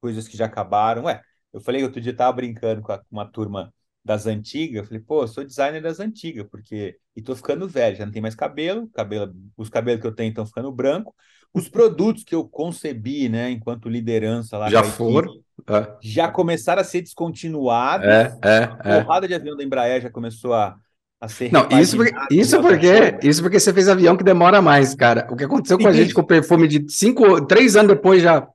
[0.00, 1.04] coisas que já acabaram.
[1.04, 4.78] Ué, eu falei outro dia, eu tava brincando com a- com uma turma das antigas,
[4.82, 6.98] eu falei, pô, eu sou designer das antigas, porque.
[7.16, 10.30] E tô ficando velho, já não tem mais cabelo, cabelo, os cabelos que eu tenho
[10.30, 11.14] estão ficando branco.
[11.54, 15.40] Os produtos que eu concebi, né, enquanto liderança lá já equipe, foram.
[15.68, 18.06] É, já começaram a ser descontinuados.
[18.06, 18.64] é, é.
[18.68, 19.04] A é.
[19.04, 20.78] porrada de avião da Embraer já começou a,
[21.20, 24.94] a ser Não, isso porque, isso porque isso porque você fez avião que demora mais,
[24.94, 25.26] cara.
[25.30, 28.46] O que aconteceu com a gente com o perfume de cinco, três anos depois já.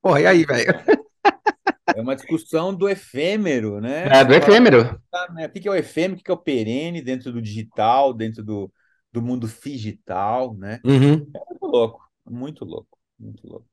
[0.00, 0.74] Porra, e aí, velho?
[1.94, 4.08] É uma discussão do efêmero, né?
[4.08, 4.98] É, do efêmero.
[5.34, 5.46] né?
[5.46, 8.42] O que é o efêmero, o que que é o perene dentro do digital, dentro
[8.42, 8.72] do,
[9.12, 10.80] do mundo digital, né?
[10.84, 11.14] Uhum.
[11.34, 13.66] É muito louco, muito louco, muito louco.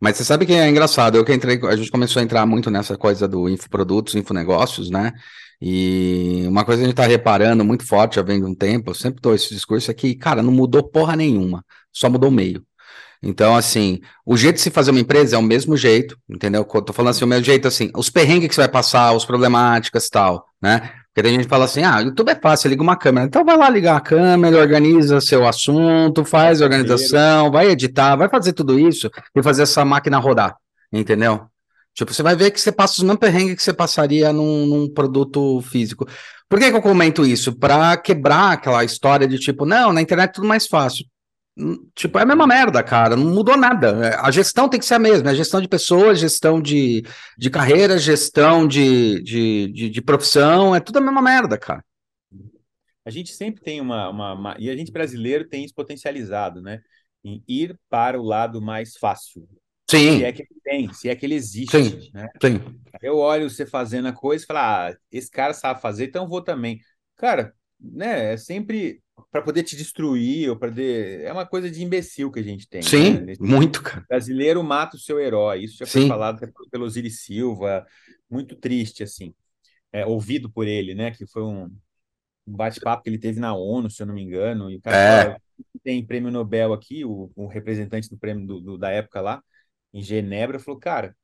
[0.00, 2.70] Mas você sabe que é engraçado, eu que entrei, a gente começou a entrar muito
[2.70, 5.12] nessa coisa do infoprodutos, infonegócios, né?
[5.60, 8.90] E uma coisa que a gente tá reparando muito forte, já vem de um tempo,
[8.90, 12.32] eu sempre dou esse discurso, é que, cara, não mudou porra nenhuma, só mudou o
[12.32, 12.64] meio.
[13.22, 16.66] Então, assim, o jeito de se fazer uma empresa é o mesmo jeito, entendeu?
[16.72, 19.24] Eu tô falando assim, o mesmo jeito, assim, os perrengues que você vai passar, as
[19.24, 20.92] problemáticas e tal, né?
[21.08, 23.26] Porque tem gente que fala assim, ah, YouTube é fácil, liga uma câmera.
[23.26, 28.52] Então vai lá ligar a câmera, organiza seu assunto, faz organização, vai editar, vai fazer
[28.52, 30.56] tudo isso e fazer essa máquina rodar,
[30.92, 31.48] entendeu?
[31.98, 34.92] Tipo, você vai ver que você passa os mesmos perrengues que você passaria num, num
[34.94, 36.06] produto físico.
[36.48, 37.56] Por que que eu comento isso?
[37.58, 41.04] Para quebrar aquela história de tipo, não, na internet é tudo mais fácil.
[41.58, 44.18] Hum, Tipo, é a mesma merda, cara, não mudou nada.
[44.22, 47.04] A gestão tem que ser a mesma, a gestão de pessoas, gestão de,
[47.36, 51.82] de carreira, gestão de, de, de, de profissão, é tudo a mesma merda, cara.
[53.04, 56.82] A gente sempre tem uma, uma, uma- E a gente brasileiro tem isso potencializado, né?
[57.24, 59.48] Em ir para o lado mais fácil.
[59.90, 62.10] Sim, Se é que ele tem, se é que ele existe, Sim.
[62.12, 62.28] né?
[62.42, 62.60] sim.
[63.00, 66.42] Eu olho você fazendo a coisa e falo, ah, esse cara sabe fazer, então vou
[66.42, 66.80] também.
[67.16, 68.34] Cara, né?
[68.34, 71.22] É sempre para poder te destruir ou para poder...
[71.22, 72.82] é uma coisa de imbecil que a gente tem.
[72.82, 73.34] Sim, né?
[73.40, 74.04] muito, cara.
[74.08, 75.64] Brasileiro mata o seu herói.
[75.64, 76.08] Isso já foi Sim.
[76.08, 77.86] falado pelo Osiris Silva,
[78.30, 79.34] muito triste assim.
[79.92, 81.64] É, ouvido por ele, né, que foi um,
[82.46, 84.96] um bate-papo que ele teve na ONU, se eu não me engano, e o cara
[84.96, 85.24] é.
[85.24, 85.40] fala,
[85.82, 89.42] tem prêmio Nobel aqui, o, o representante do prêmio do, do, da época lá,
[89.92, 91.16] em Genebra, falou, cara,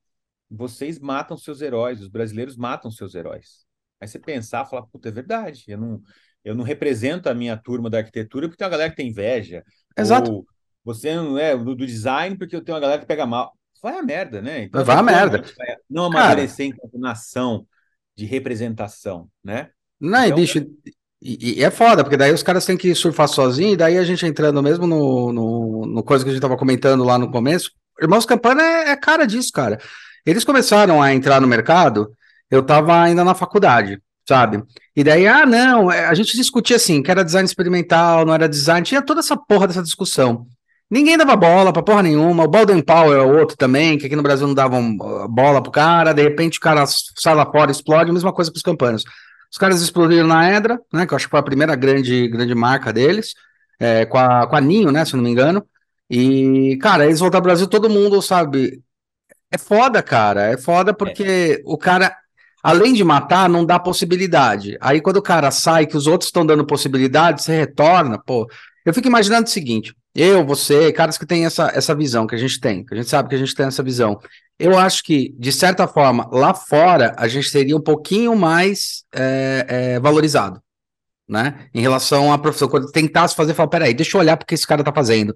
[0.50, 3.64] vocês matam seus heróis, os brasileiros matam seus heróis.
[4.00, 6.02] Aí você pensar, falar, puta, é verdade, eu não,
[6.44, 9.64] eu não represento a minha turma da arquitetura porque tem uma galera que tem inveja.
[9.96, 10.32] Exato.
[10.32, 10.46] Ou
[10.84, 13.56] você não é do, design porque eu tenho uma galera que pega mal.
[13.82, 14.64] Vai a merda, né?
[14.64, 15.42] Então, vai a merda.
[15.88, 17.66] Não amadurecer enquanto nação
[18.14, 19.70] de representação, né?
[19.98, 20.58] Não, então, bicho,
[21.20, 24.04] e, e, é foda, porque daí os caras têm que surfar sozinho, e daí a
[24.04, 27.70] gente entrando mesmo no, no, no coisa que a gente tava comentando lá no começo.
[28.00, 29.78] Irmãos Campana é, é cara disso, cara.
[30.24, 32.10] Eles começaram a entrar no mercado,
[32.50, 34.62] eu tava ainda na faculdade, sabe?
[34.96, 38.48] E daí, ah, não, é, a gente discutia assim, que era design experimental, não era
[38.48, 40.46] design, tinha toda essa porra dessa discussão.
[40.90, 42.44] Ninguém dava bola pra porra nenhuma.
[42.44, 44.96] O Balden Powell é outro também, que aqui no Brasil não davam
[45.28, 46.12] bola pro cara.
[46.12, 48.12] De repente o cara sai lá fora, explode.
[48.12, 49.02] Mesma coisa pros campanos.
[49.50, 51.06] Os caras explodiram na Edra, né?
[51.06, 53.34] Que eu acho que foi a primeira grande, grande marca deles,
[53.80, 55.04] é, com, a, com a Ninho, né?
[55.04, 55.64] Se não me engano.
[56.10, 58.82] E, cara, eles voltaram ao Brasil, todo mundo, sabe?
[59.50, 60.52] É foda, cara.
[60.52, 61.62] É foda porque é.
[61.64, 62.14] o cara,
[62.62, 64.76] além de matar, não dá possibilidade.
[64.80, 68.48] Aí quando o cara sai, que os outros estão dando possibilidade, você retorna, pô.
[68.84, 72.38] Eu fico imaginando o seguinte: eu, você, caras que têm essa, essa visão que a
[72.38, 74.20] gente tem, que a gente sabe que a gente tem essa visão.
[74.58, 79.66] Eu acho que, de certa forma, lá fora, a gente seria um pouquinho mais é,
[79.68, 80.62] é, valorizado,
[81.28, 81.68] né?
[81.74, 82.68] Em relação à profissão.
[82.68, 85.34] Quando tentasse fazer, falar, peraí, deixa eu olhar porque esse cara tá fazendo.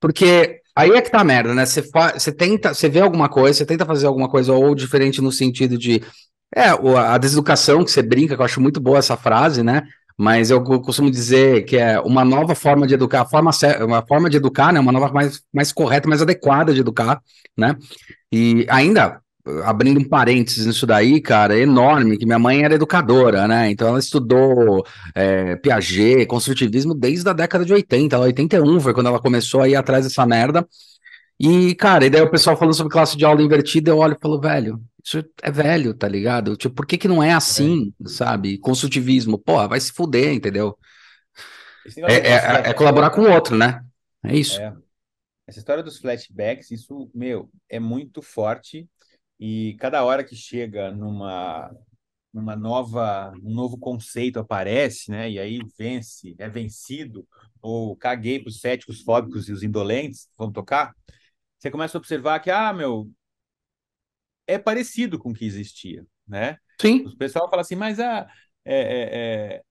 [0.00, 1.64] Porque aí é que tá a merda, né?
[1.64, 5.78] Você, tenta, você vê alguma coisa, você tenta fazer alguma coisa ou diferente no sentido
[5.78, 6.02] de.
[6.54, 9.82] É, a deseducação que você brinca, que eu acho muito boa essa frase, né?
[10.16, 13.50] Mas eu costumo dizer que é uma nova forma de educar, forma,
[13.84, 14.80] uma forma de educar, né?
[14.80, 17.20] Uma nova mais, mais correta, mais adequada de educar,
[17.56, 17.76] né?
[18.32, 19.20] E ainda,
[19.64, 23.70] abrindo um parênteses nisso daí, cara, é enorme, que minha mãe era educadora, né?
[23.70, 29.06] Então ela estudou é, Piaget, construtivismo desde a década de 80, ela 81 foi quando
[29.06, 30.66] ela começou a ir atrás dessa merda.
[31.38, 34.20] E, cara, e daí o pessoal falando sobre classe de aula invertida, eu olho e
[34.20, 36.56] falo, velho, isso é velho, tá ligado?
[36.56, 38.08] Tipo, por que que não é assim, é.
[38.08, 38.58] sabe?
[38.58, 40.76] Construtivismo, porra, vai se fuder, entendeu?
[42.08, 43.80] É, é, é, colaborar com o outro, né?
[44.24, 44.60] É isso.
[44.60, 44.74] É.
[45.46, 48.88] Essa história dos flashbacks, isso, meu, é muito forte
[49.38, 51.70] e cada hora que chega numa
[52.32, 55.30] numa nova um novo conceito aparece, né?
[55.30, 57.26] E aí vence, é vencido
[57.62, 60.94] ou caguei para os céticos, fóbicos e os indolentes, vamos tocar.
[61.58, 63.10] Você começa a observar que ah, meu,
[64.46, 66.58] é parecido com o que existia, né?
[66.80, 67.06] Sim.
[67.06, 68.28] O pessoal fala assim, mas ah,
[68.64, 69.62] é, é,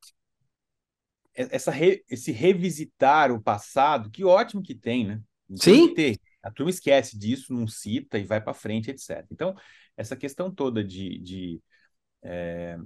[1.35, 5.21] é, essa re, esse revisitar o passado, que ótimo que tem, né?
[5.55, 5.93] Sim.
[5.93, 6.17] Ter.
[6.45, 9.25] A turma esquece disso, não cita e vai para frente, etc.
[9.31, 9.55] Então,
[9.97, 11.61] essa questão toda de, de
[12.21, 12.77] é,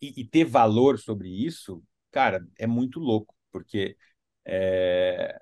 [0.00, 3.96] e, e, ter valor sobre isso, cara, é muito louco, porque
[4.44, 5.36] é,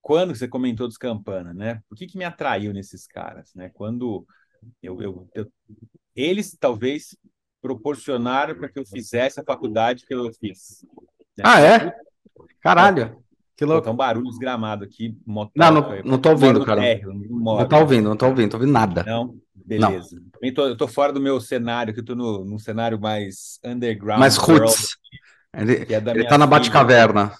[0.00, 1.82] quando você comentou dos Campana, né?
[1.88, 3.68] Por que, que me atraiu nesses caras, né?
[3.70, 4.24] Quando
[4.80, 5.52] eu, eu, eu
[6.14, 7.16] eles talvez
[7.60, 10.86] proporcionaram para que eu fizesse a faculdade que eu fiz.
[11.36, 11.42] Né?
[11.44, 11.92] Ah, é?
[12.60, 13.25] Caralho.
[13.56, 13.84] Que louco.
[13.84, 15.16] Tá um barulho desgramado aqui.
[15.26, 16.82] Motor, não, não, não tô ouvindo, cara.
[17.02, 19.02] não tô ouvindo, não tô ouvindo, tô ouvindo nada.
[19.04, 19.34] Não?
[19.54, 20.20] Beleza.
[20.42, 20.54] Não.
[20.54, 24.20] Tô, eu tô fora do meu cenário, que eu tô no, num cenário mais underground.
[24.20, 24.96] Mais roots.
[25.56, 27.32] Ele, é ele tá na Batcaverna.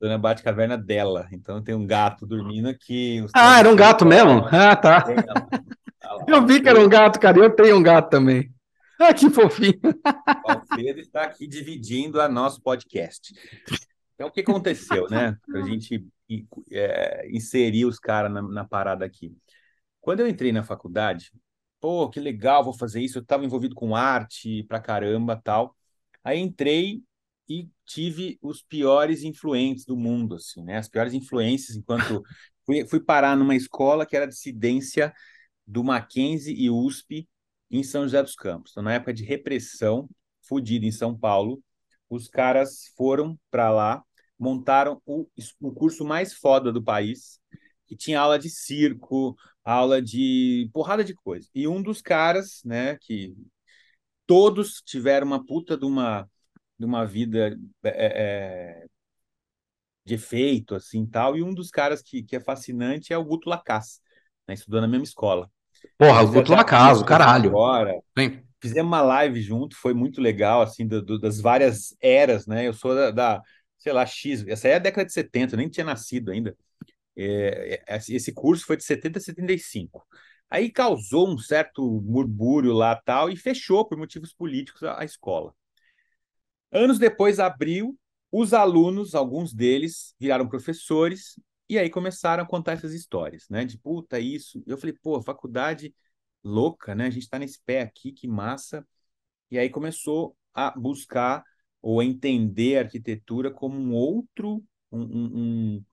[0.00, 1.28] Tô na Batcaverna dela.
[1.32, 3.24] Então tem um gato dormindo aqui.
[3.32, 4.44] Ah, era um gato mesmo?
[4.50, 5.04] Ah, tá.
[6.26, 7.38] Eu vi que era um gato, cara.
[7.38, 8.50] Eu tenho um gato também.
[9.02, 9.80] Ah, que fofinho.
[10.44, 13.32] O Alfredo está aqui dividindo a nosso podcast.
[14.20, 15.34] Então, o que aconteceu, né?
[15.46, 16.06] Para a gente
[16.70, 19.34] é, inserir os caras na, na, parada aqui.
[19.98, 21.32] Quando eu entrei na faculdade,
[21.80, 23.16] pô, que legal, vou fazer isso.
[23.16, 25.74] Eu estava envolvido com arte pra caramba tal.
[26.22, 27.02] Aí entrei
[27.48, 30.76] e tive os piores influentes do mundo, assim, né?
[30.76, 32.22] As piores influências, enquanto
[32.66, 35.14] fui, fui parar numa escola que era dissidência
[35.66, 37.26] do Mackenzie e USP
[37.70, 38.72] em São José dos Campos.
[38.72, 40.10] Então, na época de repressão,
[40.42, 41.62] fodida em São Paulo,
[42.10, 44.04] os caras foram para lá
[44.40, 45.28] montaram o,
[45.60, 47.38] o curso mais foda do país,
[47.86, 51.46] que tinha aula de circo, aula de porrada de coisa.
[51.54, 53.36] E um dos caras, né, que
[54.26, 56.26] todos tiveram uma puta de uma,
[56.78, 57.90] de uma vida é,
[58.82, 58.86] é,
[60.04, 63.50] de efeito, assim, tal, e um dos caras que, que é fascinante é o Guto
[63.50, 64.00] Lacasse,
[64.48, 65.50] né, estudou na mesma escola.
[65.98, 67.50] Porra, o Guto Lacasse, caralho.
[67.50, 68.42] Agora, Sim.
[68.62, 72.68] Fizemos uma live junto, foi muito legal, assim, do, do, das várias eras, né?
[72.68, 73.42] Eu sou da, da
[73.80, 74.46] sei lá, X.
[74.46, 76.56] Essa é a década de 70, eu nem tinha nascido ainda.
[77.16, 80.06] É, é esse curso foi de 70 a 75.
[80.48, 85.54] Aí causou um certo murmúrio lá tal e fechou por motivos políticos a, a escola.
[86.72, 87.98] Anos depois abriu,
[88.30, 91.34] os alunos, alguns deles, viraram professores
[91.68, 93.64] e aí começaram a contar essas histórias, né?
[93.64, 94.62] De puta, isso.
[94.66, 95.94] Eu falei, pô, faculdade
[96.44, 97.06] louca, né?
[97.06, 98.86] A gente está nesse pé aqui, que massa.
[99.50, 101.44] E aí começou a buscar
[101.82, 104.62] ou entender a arquitetura como um outro,
[104.92, 105.84] um, um, um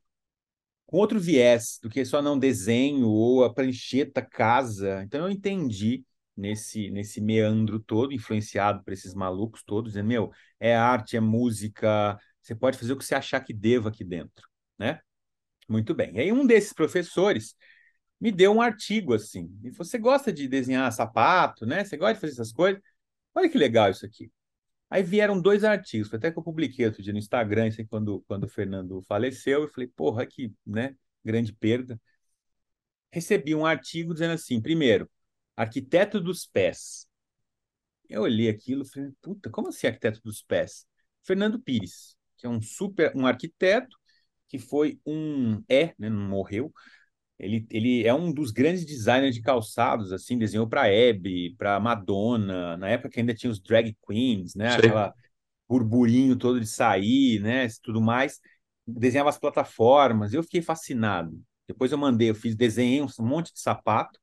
[0.86, 5.04] com outro viés do que só não desenho ou a prancheta casa.
[5.04, 6.04] Então eu entendi
[6.36, 12.18] nesse nesse meandro todo, influenciado por esses malucos todos, dizendo, meu, é arte, é música,
[12.42, 15.00] você pode fazer o que você achar que deva aqui dentro, né?
[15.70, 16.16] Muito bem.
[16.16, 17.56] E aí um desses professores
[18.20, 19.50] me deu um artigo assim.
[19.64, 21.84] E você gosta de desenhar sapato, né?
[21.86, 22.82] Você gosta de fazer essas coisas?
[23.36, 24.32] Olha que legal isso aqui.
[24.90, 28.46] Aí vieram dois artigos, até que eu publiquei outro dia no Instagram, assim, quando, quando
[28.46, 32.00] o Fernando faleceu, eu falei, porra, que né, grande perda.
[33.12, 35.10] Recebi um artigo dizendo assim, primeiro,
[35.56, 37.08] arquiteto dos pés.
[38.10, 40.86] Eu olhei aquilo e falei, puta, como assim arquiteto dos pés?
[41.24, 43.98] Fernando Pires, que é um super, um arquiteto
[44.48, 46.74] que foi um, é, né, não morreu,
[47.40, 52.76] ele, ele é um dos grandes designers de calçados, assim, desenhou para Hebe, para Madonna,
[52.78, 54.72] na época que ainda tinha os drag queens, né?
[54.72, 54.78] Sim.
[54.78, 55.14] Aquela
[55.68, 57.68] burburinho todo de sair, né?
[57.84, 58.40] Tudo mais.
[58.86, 61.40] Desenhava as plataformas, eu fiquei fascinado.
[61.68, 64.20] Depois eu mandei, eu fiz, desenhei um monte de sapato,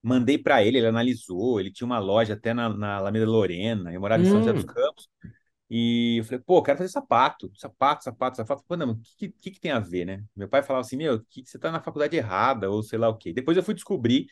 [0.00, 4.00] mandei para ele, ele analisou, ele tinha uma loja até na, na Alameda Lorena, eu
[4.00, 4.68] morava em São José dos hum.
[4.68, 5.08] Campos,
[5.68, 8.64] e eu falei, pô, quero fazer sapato, sapato, sapato, sapato.
[8.66, 10.22] Pô, não, o que, que, que, tem a ver, né?
[10.34, 13.08] Meu pai falava assim, meu, que, que você tá na faculdade errada, ou sei lá
[13.08, 13.32] o quê.
[13.32, 14.26] Depois eu fui descobrir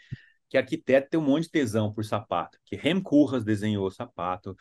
[0.49, 4.57] que arquiteto tem um monte de tesão por sapato, que Rem Koolhaas desenhou sapato,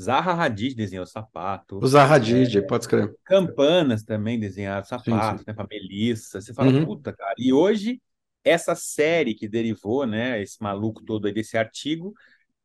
[0.00, 1.78] Zaha Hadid desenhou sapato.
[1.78, 3.14] O Zaha Hadid, é, pode escrever.
[3.24, 5.44] Campanas também desenharam sapato, sim, sim.
[5.46, 6.40] né, para Melissa.
[6.40, 6.84] Você fala, uhum.
[6.84, 7.34] puta, cara.
[7.38, 8.02] E hoje,
[8.44, 12.12] essa série que derivou, né, esse maluco todo aí desse artigo,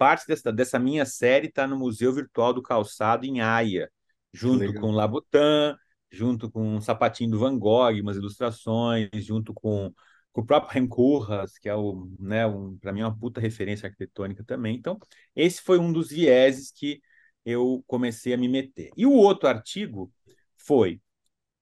[0.01, 3.87] parte dessa, dessa minha série está no Museu Virtual do Calçado em Haia,
[4.33, 4.81] junto Legal.
[4.81, 5.77] com Labutan,
[6.09, 9.93] junto com o Sapatinho do Van Gogh, umas ilustrações, junto com,
[10.31, 13.85] com o próprio Koolhaas, que é o, né, um, para mim é uma puta referência
[13.85, 14.75] arquitetônica também.
[14.75, 14.97] Então,
[15.35, 16.99] esse foi um dos vieses que
[17.45, 18.89] eu comecei a me meter.
[18.97, 20.11] E o outro artigo
[20.57, 20.99] foi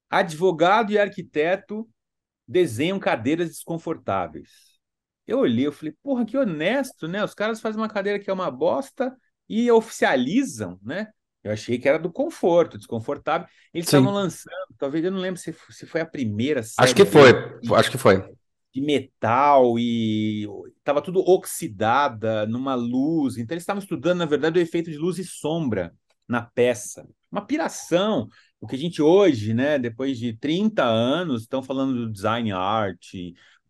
[0.08, 1.86] Advogado e arquiteto
[2.48, 4.69] desenham cadeiras desconfortáveis.
[5.30, 7.22] Eu olhei, eu falei, porra, que honesto, né?
[7.22, 9.16] Os caras fazem uma cadeira que é uma bosta
[9.48, 11.06] e oficializam, né?
[11.44, 13.46] Eu achei que era do conforto, desconfortável.
[13.72, 16.84] Eles estavam lançando, talvez eu não lembro se, se foi a primeira série.
[16.84, 18.24] Acho que foi, de, acho que foi.
[18.74, 23.38] De metal e estava tudo oxidada numa luz.
[23.38, 25.94] Então eles estavam estudando, na verdade, o efeito de luz e sombra
[26.28, 27.08] na peça.
[27.30, 28.28] Uma piração.
[28.60, 33.14] O que a gente hoje, né, depois de 30 anos, estão falando do design art,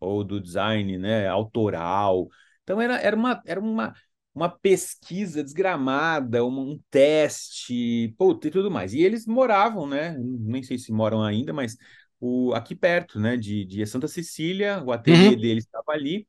[0.01, 2.27] ou do design né, autoral.
[2.63, 3.93] Então era, era, uma, era uma,
[4.33, 8.93] uma pesquisa desgramada, um, um teste, puta, e tudo mais.
[8.93, 10.17] E eles moravam, né?
[10.19, 11.77] Nem sei se moram ainda, mas
[12.19, 13.37] o, aqui perto, né?
[13.37, 15.39] De, de Santa Cecília, o ateliê uhum.
[15.39, 16.27] deles estava ali.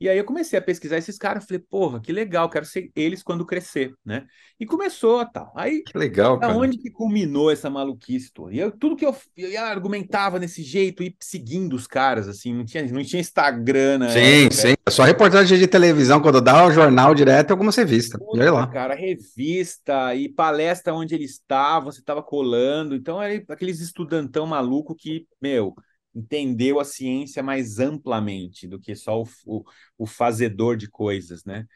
[0.00, 3.22] E aí eu comecei a pesquisar esses caras, falei, porra, que legal, quero ser eles
[3.22, 4.24] quando crescer, né?
[4.58, 5.52] E começou a tal.
[5.54, 6.56] Aí, que legal, cara.
[6.56, 8.54] Onde que culminou essa maluquice toda?
[8.54, 12.64] E eu, tudo que eu, eu argumentava nesse jeito, e seguindo os caras, assim, não
[12.64, 14.08] tinha, não tinha Instagram, né?
[14.08, 14.74] Sim, sim.
[14.86, 18.18] É só reportagem de televisão, quando dá o jornal direto, alguma revista.
[18.18, 18.66] Puta, lá.
[18.68, 22.94] Cara, revista e palestra onde eles estavam, você estava colando.
[22.94, 25.74] Então, era aqueles estudantão maluco que, meu
[26.14, 29.64] entendeu a ciência mais amplamente do que só o, o,
[29.98, 31.66] o fazedor de coisas, né?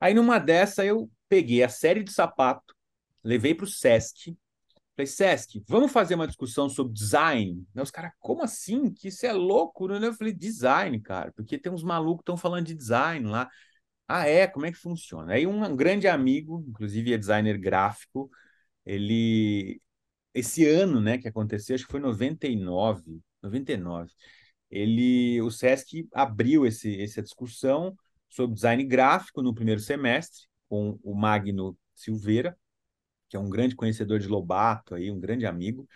[0.00, 2.74] Aí numa dessa eu peguei a série de sapato,
[3.22, 4.36] levei para o Sesc,
[4.96, 7.66] falei, Sesc, vamos fazer uma discussão sobre design?
[7.76, 8.92] Os caras, como assim?
[8.92, 9.88] Que isso é louco?
[9.88, 10.06] Né?
[10.06, 13.48] Eu falei, design, cara, porque tem uns malucos que estão falando de design lá.
[14.08, 14.46] Ah, é?
[14.46, 15.34] Como é que funciona?
[15.34, 18.30] Aí um grande amigo, inclusive é designer gráfico,
[18.84, 19.80] ele
[20.34, 24.10] esse ano, né, que aconteceu, acho que foi 99, 99.
[24.70, 27.94] Ele, o SESC abriu esse, essa discussão
[28.28, 32.56] sobre design gráfico no primeiro semestre, com o Magno Silveira,
[33.28, 35.86] que é um grande conhecedor de Lobato, aí, um grande amigo,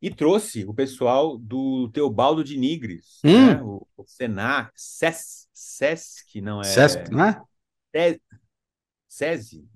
[0.00, 3.46] e trouxe o pessoal do Teobaldo de Nigres, hum.
[3.46, 3.62] né?
[3.62, 6.64] o, o Senac, SES, SESC, não é?
[6.64, 7.40] SESC, não é?
[9.08, 9.66] SESI,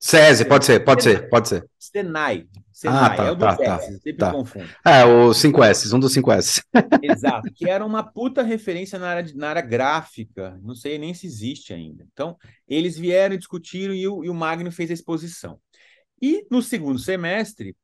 [0.00, 1.20] SESI, pode ser, pode Senai.
[1.20, 1.70] ser, pode ser.
[1.78, 2.46] Senai.
[2.72, 4.32] Senai, ah, tá, é o tá, tá, sempre tá.
[4.32, 4.66] confundo.
[4.82, 6.62] É, o 5S, um dos 5S.
[7.02, 11.26] Exato, que era uma puta referência na área, na área gráfica, não sei nem se
[11.26, 12.06] existe ainda.
[12.10, 15.60] Então, eles vieram, discutiram e o, e o Magno fez a exposição.
[16.22, 17.76] E no segundo semestre,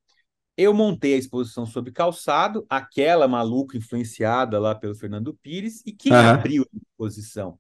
[0.59, 6.13] Eu montei a exposição sobre calçado, aquela maluca influenciada lá pelo Fernando Pires, e quem
[6.13, 6.19] uhum.
[6.19, 7.59] abriu a exposição?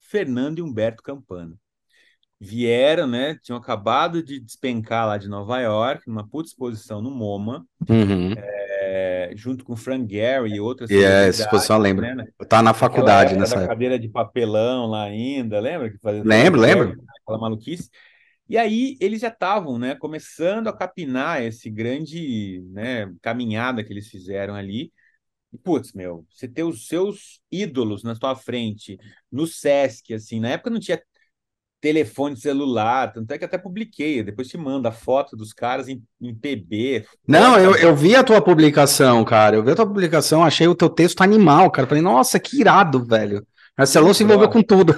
[0.00, 1.58] Fernando e Humberto Campana.
[2.44, 3.38] Vieram, né?
[3.40, 8.32] Tinham acabado de despencar lá de Nova York, numa puta exposição no MoMA, uhum.
[8.36, 10.90] é, junto com Frank Gary e outras.
[10.90, 12.04] E é, essa exposição eu lembro.
[12.04, 12.26] Né?
[12.48, 13.68] Tá na faculdade nessa época.
[13.68, 15.88] cadeira de papelão lá ainda, lembra?
[15.88, 17.04] Que fazia lembro, lembro.
[17.22, 17.88] Aquela maluquice.
[18.48, 24.08] E aí eles já estavam, né, começando a capinar esse grande, né, caminhada que eles
[24.08, 24.92] fizeram ali.
[25.52, 28.98] E, putz, meu, você ter os seus ídolos na sua frente,
[29.30, 31.00] no Sesc, assim, na época não tinha
[31.82, 36.00] telefone celular, tanto é que até publiquei, depois te manda a foto dos caras em,
[36.20, 37.04] em PB.
[37.26, 40.76] Não, eu, eu vi a tua publicação, cara, eu vi a tua publicação, achei o
[40.76, 43.44] teu texto animal, cara, falei, nossa, que irado, velho.
[43.76, 44.94] Marcelão se envolveu com tudo.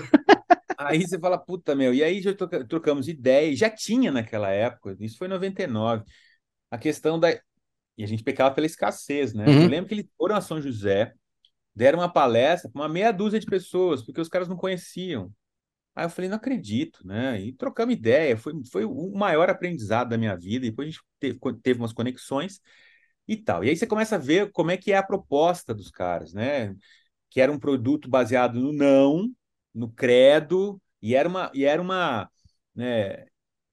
[0.76, 2.35] Aí você fala, puta, meu, e aí já
[2.68, 6.05] trocamos ideia, já tinha naquela época, isso foi em 99,
[6.70, 7.30] a questão da.
[7.97, 9.47] E a gente pecava pela escassez, né?
[9.47, 9.62] Uhum.
[9.62, 11.14] Eu lembro que eles foram a São José,
[11.74, 15.32] deram uma palestra para uma meia dúzia de pessoas, porque os caras não conheciam.
[15.95, 17.40] Aí eu falei, não acredito, né?
[17.40, 20.66] E trocamos ideia, foi, foi o maior aprendizado da minha vida.
[20.66, 22.61] E depois a gente teve, teve umas conexões
[23.28, 23.64] e tal.
[23.64, 26.74] E aí você começa a ver como é que é a proposta dos caras, né?
[27.30, 29.28] Que era um produto baseado no não,
[29.74, 32.30] no credo, e era uma, e era uma
[32.74, 33.26] né,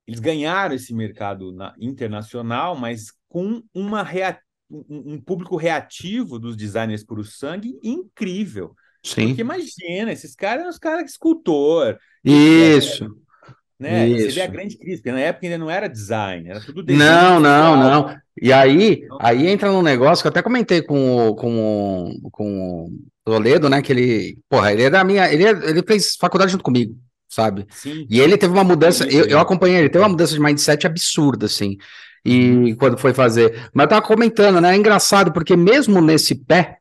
[0.05, 6.55] eles ganharam esse mercado na, internacional, mas com uma rea, um, um, público reativo dos
[6.55, 8.75] designers por sangue incrível.
[9.03, 9.27] Sim.
[9.27, 11.97] Porque imagina, esses caras eram os caras escultor.
[12.23, 13.09] Isso.
[13.79, 14.07] Né?
[14.07, 14.29] Isso.
[14.29, 17.03] Você vê a grande crise, porque na época ainda não era design, era tudo design.
[17.03, 18.15] Não, não, não.
[18.39, 22.89] E aí, aí entra num negócio que eu até comentei com, com, com
[23.25, 23.81] Toledo, né?
[23.81, 25.31] Que ele, porra, ele é da minha.
[25.33, 26.95] Ele, é, ele fez faculdade junto comigo,
[27.27, 27.65] sabe?
[27.71, 28.05] Sim.
[28.07, 29.07] E ele teve uma mudança.
[29.07, 31.75] Eu, eu acompanhei, ele teve uma mudança de mindset absurda, assim.
[32.23, 32.75] E uhum.
[32.75, 33.69] quando foi fazer.
[33.73, 34.73] Mas eu tava comentando, né?
[34.73, 36.77] É engraçado, porque mesmo nesse pé,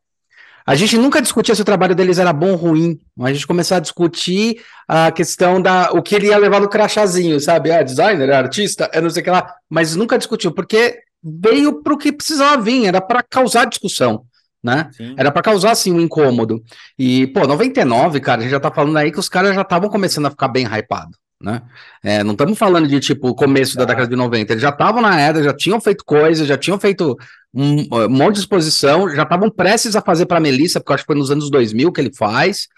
[0.66, 2.98] a gente nunca discutia se o trabalho deles era bom ou ruim.
[3.20, 7.40] A gente começou a discutir a questão da o que ele ia levar no crachazinho,
[7.40, 7.70] sabe?
[7.70, 9.54] É designer, é artista, é não sei o que lá.
[9.68, 14.24] Mas nunca discutiu, porque veio para o que precisava vir, era para causar discussão
[14.62, 14.90] né?
[14.92, 15.14] Sim.
[15.16, 16.62] Era para causar assim um incômodo.
[16.98, 19.88] E, pô, 99, cara, a gente já tá falando aí que os caras já estavam
[19.88, 21.62] começando a ficar bem hypado, né?
[22.02, 25.18] É, não estamos falando de tipo começo da década de 90, eles já estavam na
[25.18, 27.16] era, já tinham feito coisas, já tinham feito
[27.53, 31.12] um, um monte de exposição, já estavam prestes a fazer para Melissa, porque acho que
[31.12, 32.68] foi nos anos 2000 que ele faz.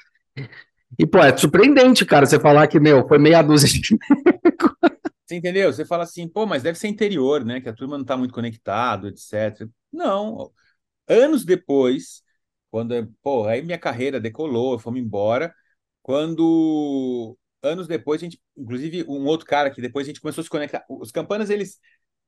[0.99, 3.97] E, pô, é surpreendente, cara, você falar que, meu, foi meia dúzia de.
[5.25, 5.73] Você entendeu?
[5.73, 7.59] Você fala assim, pô, mas deve ser interior, né?
[7.59, 9.67] Que a turma não tá muito conectado, etc.
[9.91, 10.53] Não,
[11.09, 12.23] Anos depois,
[12.71, 15.55] quando, pô, aí minha carreira decolou, fomos embora.
[16.03, 20.45] Quando, anos depois, a gente, inclusive, um outro cara que depois a gente começou a
[20.45, 20.85] se conectar.
[20.89, 21.79] Os campanas, eles,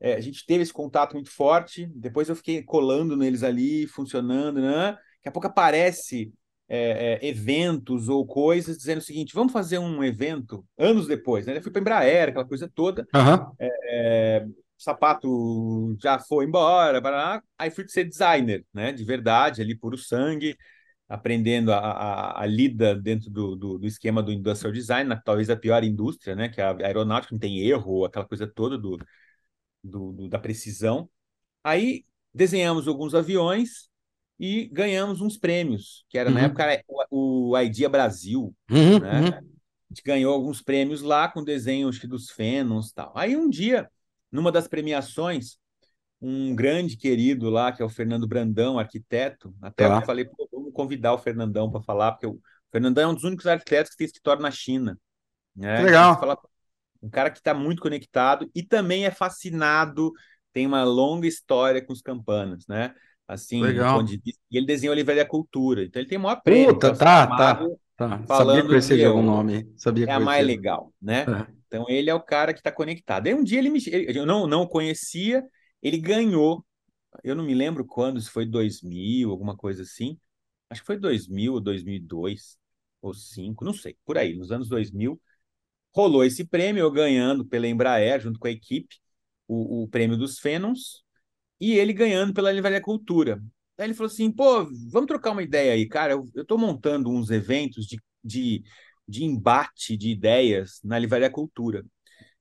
[0.01, 1.87] é, a gente teve esse contato muito forte.
[1.95, 4.93] Depois eu fiquei colando neles ali, funcionando, né?
[4.93, 6.33] Daqui a pouco aparece
[6.69, 11.57] é, é, eventos ou coisas dizendo o seguinte: vamos fazer um evento anos depois, né?
[11.57, 13.07] Eu fui para Embraer, aquela coisa toda.
[13.15, 13.53] Uhum.
[13.59, 18.93] É, sapato já foi embora, aí fui ser designer, né?
[18.93, 20.57] De verdade, ali puro sangue,
[21.09, 25.49] aprendendo a, a, a lida dentro do, do, do, esquema do industrial design, na, talvez
[25.51, 26.49] a pior indústria, né?
[26.49, 28.99] Que é a aeronáutica, não tem erro, aquela coisa toda do,
[29.85, 31.09] do, do da precisão.
[31.63, 33.89] Aí desenhamos alguns aviões
[34.39, 36.35] e ganhamos uns prêmios, que era uhum.
[36.35, 39.21] na época o, o Idea Brasil, uhum, né?
[39.21, 39.29] Uhum.
[39.29, 43.13] A gente ganhou alguns prêmios lá com desenho acho que dos Fenons tal.
[43.15, 43.89] Aí um dia
[44.33, 45.59] numa das premiações,
[46.21, 50.01] um grande querido lá, que é o Fernando Brandão, arquiteto, até tá.
[50.01, 52.41] eu falei, vamos convidar o Fernandão para falar, porque o
[52.73, 54.99] Fernandão é um dos únicos arquitetos que tem escritório na China.
[55.55, 55.83] Né?
[55.83, 56.19] Legal.
[56.19, 56.37] Falar,
[57.05, 60.11] um cara que está muito conectado e também é fascinado,
[60.53, 62.95] tem uma longa história com os campanas, né?
[63.29, 64.01] Assim, Legal.
[64.01, 66.73] Onde, e ele desenhou a Livraria Cultura, então ele tem maior prêmio.
[66.73, 68.23] Puta, tá, tá, tá.
[68.27, 69.71] Falando Sabia que de algum nome.
[69.77, 71.27] Sabia é a mais legal, né?
[71.27, 71.47] Uhum.
[71.67, 73.27] Então ele é o cara que está conectado.
[73.27, 73.81] Aí um dia ele me.
[73.87, 75.45] Eu não, não conhecia,
[75.83, 76.65] ele ganhou.
[77.23, 80.19] Eu não me lembro quando, se foi 2000, alguma coisa assim.
[80.71, 82.59] Acho que foi 2000 ou 2002
[83.01, 85.21] ou 5, não sei, por aí, nos anos 2000.
[85.95, 88.97] Rolou esse prêmio, eu ganhando pela Embraer, junto com a equipe,
[89.47, 91.05] o, o prêmio dos Fenons,
[91.61, 93.43] e ele ganhando pela Livraria Cultura.
[93.79, 96.15] Aí ele falou assim: pô, vamos trocar uma ideia aí, cara.
[96.15, 98.65] Eu, estou montando uns eventos de, de
[99.07, 101.85] de embate de ideias na Livraria Cultura.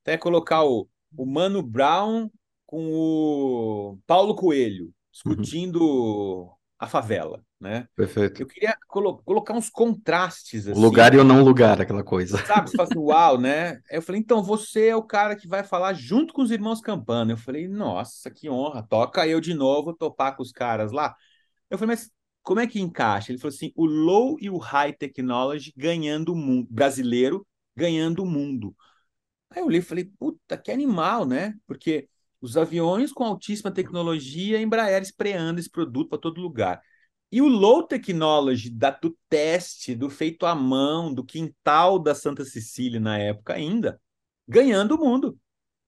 [0.01, 2.30] Então é colocar o, o Mano Brown
[2.66, 6.49] com o Paulo Coelho discutindo uhum.
[6.84, 7.88] A favela, né?
[7.96, 8.42] Perfeito.
[8.42, 10.78] Eu queria colo colocar uns contrastes assim.
[10.78, 12.38] O lugar e o não lugar, aquela coisa.
[12.46, 13.80] Sabe, você fala assim, uau, né?
[13.90, 16.82] Aí eu falei, então você é o cara que vai falar junto com os irmãos
[16.82, 17.32] Campana.
[17.32, 21.16] Eu falei, nossa, que honra, toca eu de novo topar com os caras lá.
[21.70, 22.12] Eu falei, mas
[22.42, 23.32] como é que encaixa?
[23.32, 28.26] Ele falou assim, o low e o high technology ganhando o mundo, brasileiro ganhando o
[28.26, 28.76] mundo.
[29.50, 31.54] Aí eu olhei e falei, puta, que animal, né?
[31.66, 32.10] Porque
[32.44, 36.82] os aviões com altíssima tecnologia, Embraer espreando esse produto para todo lugar.
[37.32, 42.44] E o low technology da, do teste, do feito à mão, do quintal da Santa
[42.44, 43.98] Cecília na época ainda,
[44.46, 45.39] ganhando o mundo.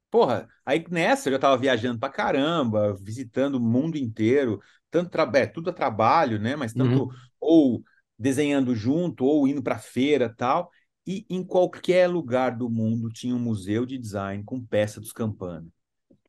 [0.09, 5.45] Porra, aí nessa eu já estava viajando para caramba, visitando o mundo inteiro, tanto é,
[5.45, 6.55] tudo a trabalho, né?
[6.55, 7.09] Mas tanto uhum.
[7.37, 7.83] ou
[8.17, 10.71] desenhando junto, ou indo para feira tal.
[11.05, 15.67] E em qualquer lugar do mundo tinha um museu de design com peça dos Campana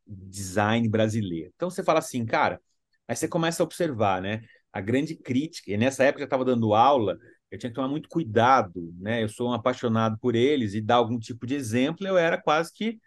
[0.07, 1.53] design brasileiro.
[1.55, 2.61] Então você fala assim, cara,
[3.09, 4.43] aí você começa a observar, né?
[4.73, 7.19] A grande crítica, e nessa época eu estava dando aula,
[7.51, 9.23] eu tinha que tomar muito cuidado, né?
[9.23, 12.73] Eu sou um apaixonado por eles e dar algum tipo de exemplo, eu era quase
[12.73, 12.99] que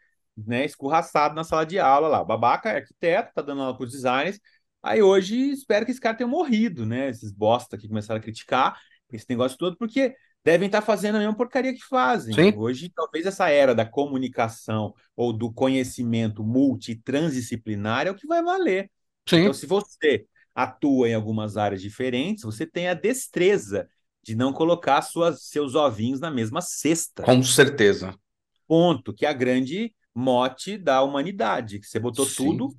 [0.48, 2.22] né, escorraçado na sala de aula lá.
[2.22, 4.40] O babaca é arquiteto, tá dando aula para os designers.
[4.82, 7.10] Aí hoje espero que esse cara tenha morrido, né?
[7.10, 8.80] Esses bosta que começaram a criticar
[9.12, 12.34] esse negócio todo, porque devem estar fazendo a mesma porcaria que fazem.
[12.34, 12.54] Sim.
[12.56, 18.90] Hoje, talvez essa era da comunicação ou do conhecimento multitransdisciplinar é o que vai valer.
[19.28, 19.42] Sim.
[19.42, 20.26] Então, se você
[20.56, 23.88] atua em algumas áreas diferentes, você tem a destreza
[24.24, 27.24] de não colocar suas, seus ovinhos na mesma cesta.
[27.24, 28.14] Com certeza.
[28.68, 32.36] Ponto, que é a grande mote da humanidade, que você botou Sim.
[32.36, 32.76] tudo,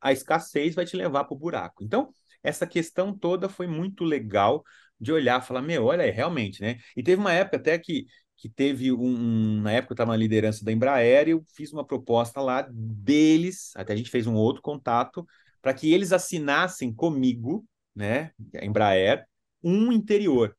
[0.00, 1.84] a escassez vai te levar para o buraco.
[1.84, 4.64] Então, essa questão toda foi muito legal
[5.00, 6.78] de olhar, falar, meu, olha aí, realmente, né?
[6.96, 10.16] E teve uma época até que, que teve um, um na época eu estava na
[10.16, 14.34] liderança da Embraer, e eu fiz uma proposta lá deles, até a gente fez um
[14.34, 15.26] outro contato,
[15.60, 19.24] para que eles assinassem comigo, né, a Embraer,
[19.62, 20.56] um interior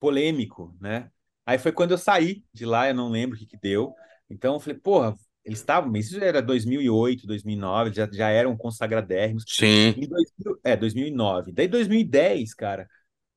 [0.00, 1.10] polêmico, né?
[1.44, 3.94] Aí foi quando eu saí de lá, eu não lembro o que, que deu.
[4.28, 9.44] Então eu falei, porra, eles estavam, isso era 2008, 2009, já, já eram consagradérrimos.
[9.48, 9.94] Sim.
[9.96, 11.52] Em 2000, é, 2009.
[11.52, 12.86] Daí 2010, cara,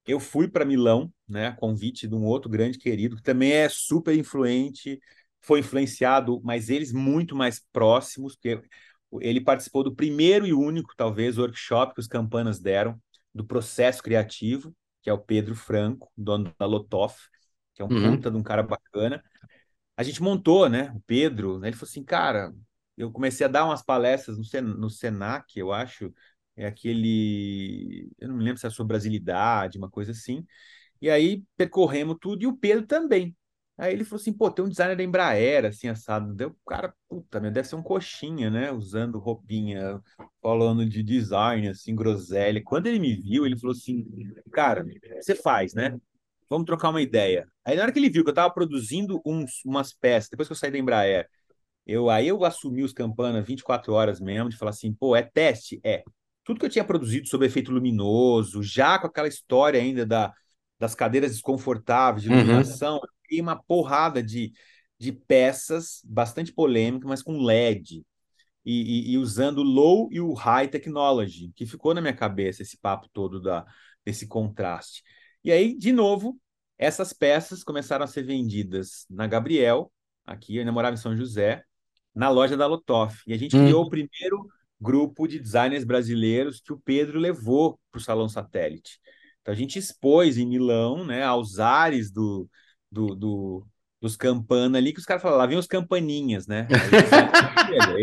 [0.06, 3.70] eu fui para Milão, né, a convite de um outro grande querido, que também é
[3.70, 5.00] super influente,
[5.42, 8.62] foi influenciado, mas eles muito mais próximos, porque
[9.20, 13.00] ele participou do primeiro e único, talvez, workshop que os campanas deram,
[13.34, 17.18] do processo criativo, que é o Pedro Franco, dono da Lotoff,
[17.74, 18.16] que é um uhum.
[18.16, 19.24] puta de um cara bacana.
[19.98, 22.54] A gente montou, né, o Pedro, né, ele falou assim, cara,
[22.98, 26.14] eu comecei a dar umas palestras no, Sen no Senac, eu acho,
[26.56, 28.10] é aquele.
[28.20, 30.46] Eu não me lembro se é sobre brasilidade, uma coisa assim.
[31.02, 33.36] E aí percorremos tudo, e o Pedro também.
[33.78, 36.34] Aí ele falou assim: pô, tem um designer da Embraer, assim, assado.
[36.36, 38.72] Deu, cara, puta, meu, deve ser um coxinha, né?
[38.72, 40.00] Usando roupinha,
[40.42, 42.62] falando de design, assim, groselha.
[42.64, 44.06] Quando ele me viu, ele falou assim:
[44.52, 44.86] cara,
[45.20, 45.98] você faz, né?
[46.50, 47.48] Vamos trocar uma ideia.
[47.66, 50.52] Aí na hora que ele viu que eu tava produzindo uns, umas peças, depois que
[50.52, 51.28] eu saí da Embraer,
[51.86, 55.80] eu, aí eu assumi os Campana 24 horas mesmo, de falar assim: pô, é teste?
[55.84, 56.04] É
[56.52, 60.34] tudo que eu tinha produzido sobre efeito luminoso, já com aquela história ainda da,
[60.78, 62.40] das cadeiras desconfortáveis de uhum.
[62.40, 63.02] iluminação, uhum.
[63.30, 64.52] e uma porrada de,
[65.00, 68.06] de peças bastante polêmicas, mas com LED.
[68.64, 72.62] E, e, e, usando o low e o high technology, que ficou na minha cabeça
[72.62, 73.66] esse papo todo da,
[74.06, 75.02] desse contraste.
[75.44, 76.40] E aí, de novo,
[76.78, 79.92] essas peças começaram a ser vendidas na Gabriel,
[80.24, 81.64] aqui, eu ainda morava em São José,
[82.14, 83.24] na loja da Lotoff.
[83.26, 83.64] E a gente uhum.
[83.64, 84.48] criou o primeiro
[84.82, 89.00] grupo de designers brasileiros que o Pedro levou para o Salão Satélite.
[89.42, 92.50] Então a gente expôs em Milão, né, aos ares do,
[92.92, 93.68] do, do
[94.02, 96.68] dos Campana ali, que os caras falaram, lá vem os Campaninhas, né?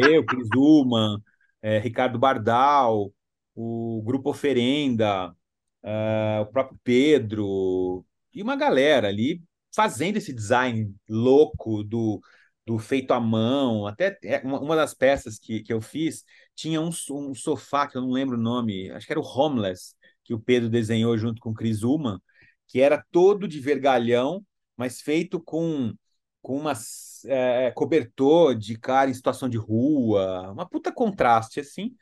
[0.09, 1.21] eu, Cris Uman,
[1.61, 3.13] é, Ricardo Bardal,
[3.53, 5.35] o Grupo Oferenda,
[5.83, 9.43] uh, o próprio Pedro, e uma galera ali
[9.75, 12.21] fazendo esse design louco do,
[12.69, 16.23] do feito à mão, até é, uma, uma das peças que, que eu fiz
[16.55, 19.95] tinha um, um sofá, que eu não lembro o nome, acho que era o Homeless,
[20.23, 22.21] que o Pedro desenhou junto com o Chris Uman,
[22.67, 24.45] que era todo de vergalhão,
[24.77, 25.95] mas feito com,
[26.43, 26.75] com uma
[27.25, 31.95] é, cobertor de cara em situação de rua, uma puta contraste, assim.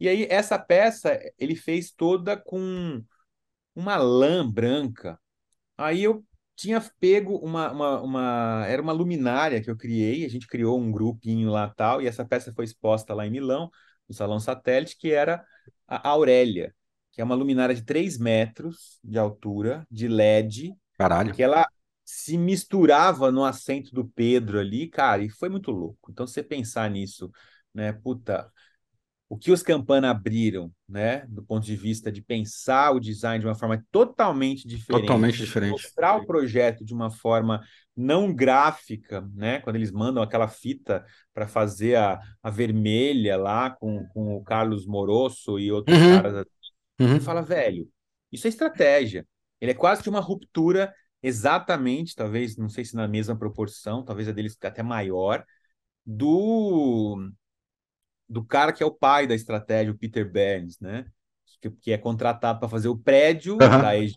[0.00, 3.00] E aí, essa peça, ele fez toda com
[3.72, 5.16] uma lã branca.
[5.76, 6.24] Aí eu
[6.58, 10.90] tinha pego uma, uma, uma, Era uma luminária que eu criei, a gente criou um
[10.90, 13.70] grupinho lá tal, e essa peça foi exposta lá em Milão,
[14.08, 15.44] no Salão Satélite, que era
[15.86, 16.74] a Aurélia,
[17.12, 20.74] que é uma luminária de 3 metros de altura, de LED.
[20.98, 21.32] Caralho.
[21.32, 21.64] Que ela
[22.04, 26.10] se misturava no assento do Pedro ali, cara, e foi muito louco.
[26.10, 27.30] Então, você pensar nisso,
[27.72, 28.50] né, puta,
[29.28, 33.46] o que os Campana abriram, né, do ponto de vista de pensar o design de
[33.46, 37.60] uma forma totalmente diferente, totalmente diferente, mostrar o projeto de uma forma
[37.94, 41.04] não gráfica, né, quando eles mandam aquela fita
[41.34, 46.16] para fazer a, a vermelha lá com, com o Carlos Morosso e outros uhum.
[46.16, 46.50] caras, assim,
[47.00, 47.18] uhum.
[47.18, 47.86] você fala, velho,
[48.32, 49.26] isso é estratégia.
[49.60, 54.28] Ele é quase que uma ruptura exatamente, talvez, não sei se na mesma proporção, talvez
[54.28, 55.44] a deles até maior,
[56.06, 57.30] do
[58.28, 61.06] do cara que é o pai da estratégia, o Peter Burns, né?
[61.60, 63.58] Que, que é contratado para fazer o prédio uhum.
[63.58, 64.14] da EG,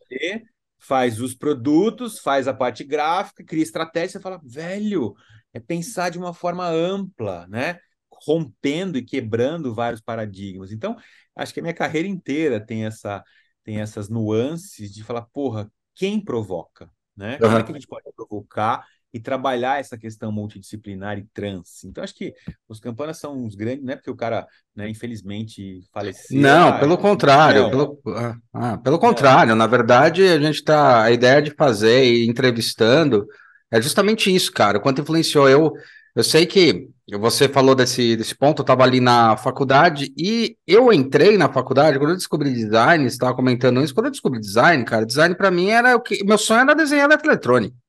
[0.78, 5.16] faz os produtos, faz a parte gráfica, cria estratégia, você fala, velho,
[5.54, 7.80] é pensar de uma forma ampla, né?
[8.26, 10.72] Rompendo e quebrando vários paradigmas.
[10.72, 10.96] Então,
[11.36, 13.24] acho que a minha carreira inteira tem essa
[13.64, 17.34] tem essas nuances de falar, porra, quem provoca, né?
[17.34, 17.40] Uhum.
[17.40, 21.84] Como é que a gente pode provocar e trabalhar essa questão multidisciplinar e trans.
[21.84, 22.34] Então, acho que
[22.68, 26.40] os campanas são os grandes, não é porque o cara, né, infelizmente, faleceu.
[26.40, 27.64] Não, ah, pelo contrário.
[27.64, 27.70] Não.
[27.70, 31.04] Pelo, ah, ah pelo contrário, na verdade, a gente tá.
[31.04, 33.28] A ideia de fazer e entrevistando
[33.70, 34.80] é justamente isso, cara.
[34.80, 35.74] Quanto influenciou eu.
[36.14, 40.92] Eu sei que você falou desse, desse ponto, eu estava ali na faculdade e eu
[40.92, 45.06] entrei na faculdade, quando eu descobri design, estava comentando isso, quando eu descobri design, cara,
[45.06, 46.22] design para mim era o que.
[46.26, 47.81] Meu sonho era desenhar eletrônico.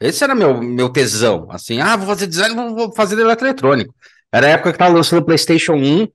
[0.00, 1.46] Esse era meu, meu tesão.
[1.50, 3.94] Assim, ah, vou fazer design, vou fazer eletrônico.
[4.32, 6.08] Era a época que tava lançando o PlayStation 1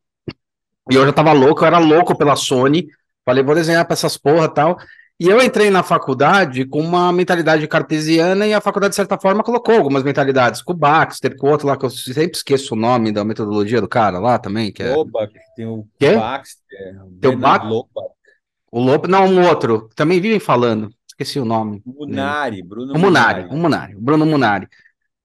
[0.89, 2.88] e eu já tava louco, eu era louco pela Sony.
[3.25, 4.77] Falei, vou desenhar pra essas porra e tal.
[5.19, 9.43] E eu entrei na faculdade com uma mentalidade cartesiana e a faculdade, de certa forma,
[9.43, 10.61] colocou algumas mentalidades.
[10.61, 13.79] Com o Baxter, com o outro lá, que eu sempre esqueço o nome da metodologia
[13.79, 14.71] do cara lá também.
[14.71, 14.95] Que é...
[14.95, 16.15] Loba, tem o Quê?
[16.15, 16.95] Baxter.
[17.21, 17.69] Tem o Baxter.
[18.71, 19.89] O Lobo, não, um outro.
[19.95, 20.91] Também vivem falando
[21.22, 21.82] esqueci o nome.
[21.86, 23.45] Munari, Bruno o Munari.
[23.49, 24.67] O Munari, o Bruno Munari.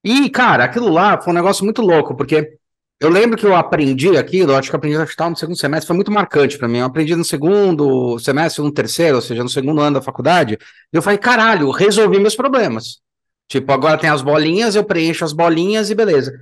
[0.05, 2.57] E, cara, aquilo lá foi um negócio muito louco, porque
[3.01, 5.97] eu lembro que eu aprendi aquilo, acho que eu aprendi a no segundo semestre, foi
[5.97, 6.79] muito marcante para mim.
[6.79, 10.97] Eu aprendi no segundo semestre, no terceiro, ou seja, no segundo ano da faculdade, e
[10.97, 13.01] eu falei, caralho, resolvi meus problemas.
[13.49, 16.33] Tipo, agora tem as bolinhas, eu preencho as bolinhas e beleza.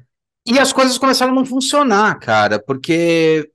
[0.47, 3.51] E as coisas começaram a não funcionar, cara, porque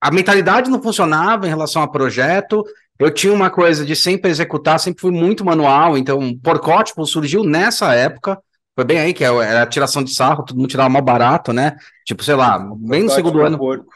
[0.00, 2.64] a mentalidade não funcionava em relação a projeto,
[2.98, 7.94] eu tinha uma coisa de sempre executar, sempre fui muito manual, então Porcótipo surgiu nessa
[7.94, 8.38] época,
[8.74, 11.52] foi bem aí que é, era a tiração de sarro, todo mundo tirava mal barato,
[11.52, 11.76] né?
[12.04, 13.58] Tipo, sei lá, bem no segundo ano.
[13.58, 13.86] Porco.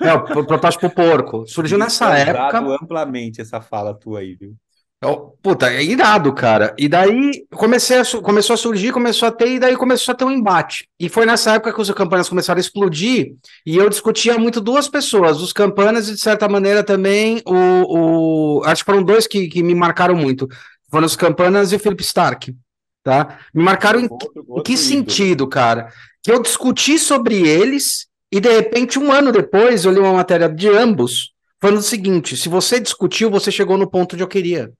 [0.00, 1.46] É, o protótipo porco.
[1.46, 2.58] Surgiu nessa época.
[2.58, 4.56] amplamente essa fala tua aí, viu?
[5.02, 6.74] Eu, puta, é irado, cara.
[6.76, 10.24] E daí comecei a, começou a surgir, começou a ter, e daí começou a ter
[10.24, 10.86] um embate.
[10.98, 13.32] E foi nessa época que os campanhas começaram a explodir,
[13.64, 18.58] e eu discutia muito duas pessoas, os campanhas e, de certa maneira, também o.
[18.58, 20.46] o acho que foram dois que, que me marcaram muito.
[20.90, 22.54] Foram os campanas e o Philip Stark.
[23.02, 23.38] Tá?
[23.54, 25.90] Me marcaram em, em que sentido, cara?
[26.22, 30.46] Que eu discuti sobre eles, e de repente, um ano depois, eu li uma matéria
[30.46, 34.70] de ambos, falando o seguinte: se você discutiu, você chegou no ponto onde eu queria.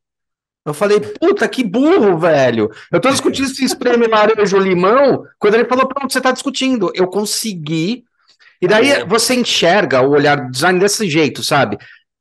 [0.65, 2.71] Eu falei, puta, que burro, velho.
[2.93, 6.91] Eu tô discutindo se espreme laranja ou limão, quando ele falou, pronto, você tá discutindo.
[6.95, 8.05] Eu consegui.
[8.61, 9.07] E daí é.
[9.07, 11.79] você enxerga o olhar do design desse jeito, sabe?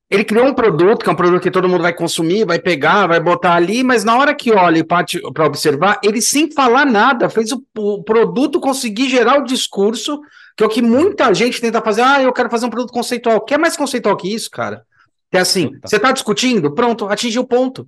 [0.10, 3.08] Ele criou um produto, que é um produto que todo mundo vai consumir, vai pegar,
[3.08, 7.52] vai botar ali, mas na hora que olha para observar, ele sem falar nada, fez
[7.52, 10.20] o, o, produto conseguir gerar o discurso,
[10.58, 12.02] que é o que muita gente tenta fazer.
[12.02, 13.42] Ah, eu quero fazer um produto conceitual.
[13.42, 14.84] Quer mais conceitual que isso, cara?
[15.30, 17.86] Que é assim, você está discutindo, pronto, atingiu o ponto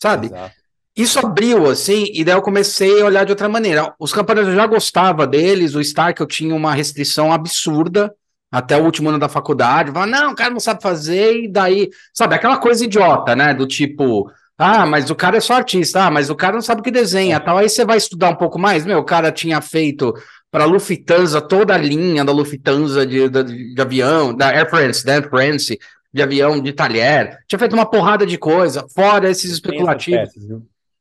[0.00, 0.26] sabe?
[0.26, 0.58] Exato.
[0.96, 3.94] Isso abriu, assim, e daí eu comecei a olhar de outra maneira.
[4.00, 8.12] Os campanhas eu já gostava deles, o Stark eu tinha uma restrição absurda
[8.50, 9.92] até o último ano da faculdade.
[9.92, 13.54] Falava, não, o cara não sabe fazer, e daí, sabe, aquela coisa idiota, né?
[13.54, 14.28] Do tipo,
[14.58, 16.90] ah, mas o cara é só artista, ah, mas o cara não sabe o que
[16.90, 17.38] desenha, é.
[17.38, 17.58] tal.
[17.58, 20.12] Aí você vai estudar um pouco mais, meu, o cara tinha feito
[20.50, 25.04] para a Lufthansa toda a linha da Lufthansa de, de, de avião, da Air France,
[25.04, 25.78] da Air France,
[26.12, 30.30] de avião, de talher, tinha feito uma porrada de coisa, fora esses especulativos.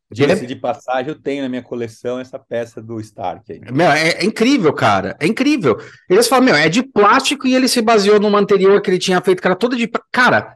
[0.10, 3.60] Diga-se de passagem, eu tenho na minha coleção essa peça do Stark aí.
[3.72, 5.18] Meu, é, é, incrível, cara.
[5.20, 5.78] É incrível.
[6.10, 9.20] Eles falam, meu, é de plástico e ele se baseou numa anterior que ele tinha
[9.20, 9.90] feito, era toda de.
[10.10, 10.56] Cara,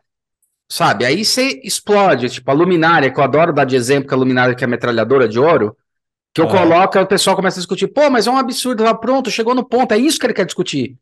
[0.70, 1.06] sabe?
[1.06, 2.30] Aí você explode.
[2.30, 4.70] Tipo, a luminária, que eu adoro dar de exemplo, que a luminária que é a
[4.70, 5.76] metralhadora de ouro,
[6.34, 6.52] que eu ah.
[6.52, 7.88] coloco, o pessoal começa a discutir.
[7.88, 9.94] Pô, mas é um absurdo lá, pronto, chegou no ponto.
[9.94, 10.96] É isso que ele quer discutir.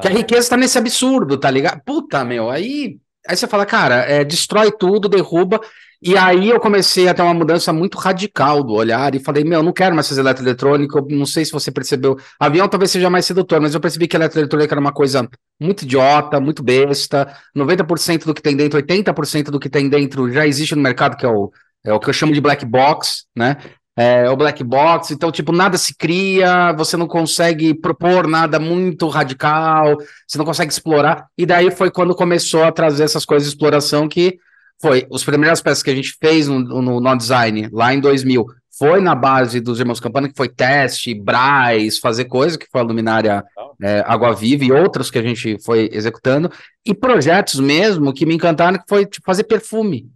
[0.00, 1.80] Que a riqueza tá nesse absurdo, tá ligado?
[1.84, 5.60] Puta, meu, aí, aí você fala, cara, é, destrói tudo, derruba.
[6.06, 9.62] E aí eu comecei a ter uma mudança muito radical do olhar e falei, meu,
[9.62, 12.18] não quero mais fazer eletroeletrônico, não sei se você percebeu.
[12.38, 15.26] Avião talvez seja mais sedutor, mas eu percebi que eletroeletrônica era uma coisa
[15.58, 17.34] muito idiota, muito besta.
[17.56, 21.24] 90% do que tem dentro, 80% do que tem dentro já existe no mercado, que
[21.24, 21.50] é o,
[21.82, 23.56] é o que eu chamo de black box, né?
[23.96, 29.06] É, o black box, então, tipo, nada se cria, você não consegue propor nada muito
[29.08, 33.54] radical, você não consegue explorar, e daí foi quando começou a trazer essas coisas de
[33.54, 34.38] exploração que
[34.82, 38.44] foi, os primeiras peças que a gente fez no, no, no design, lá em 2000,
[38.76, 42.84] foi na base dos Irmãos Campana, que foi teste, Braz, fazer coisa, que foi a
[42.84, 43.44] luminária
[43.80, 46.50] é, Água Viva e outros que a gente foi executando,
[46.84, 50.10] e projetos mesmo que me encantaram, que foi tipo, fazer perfume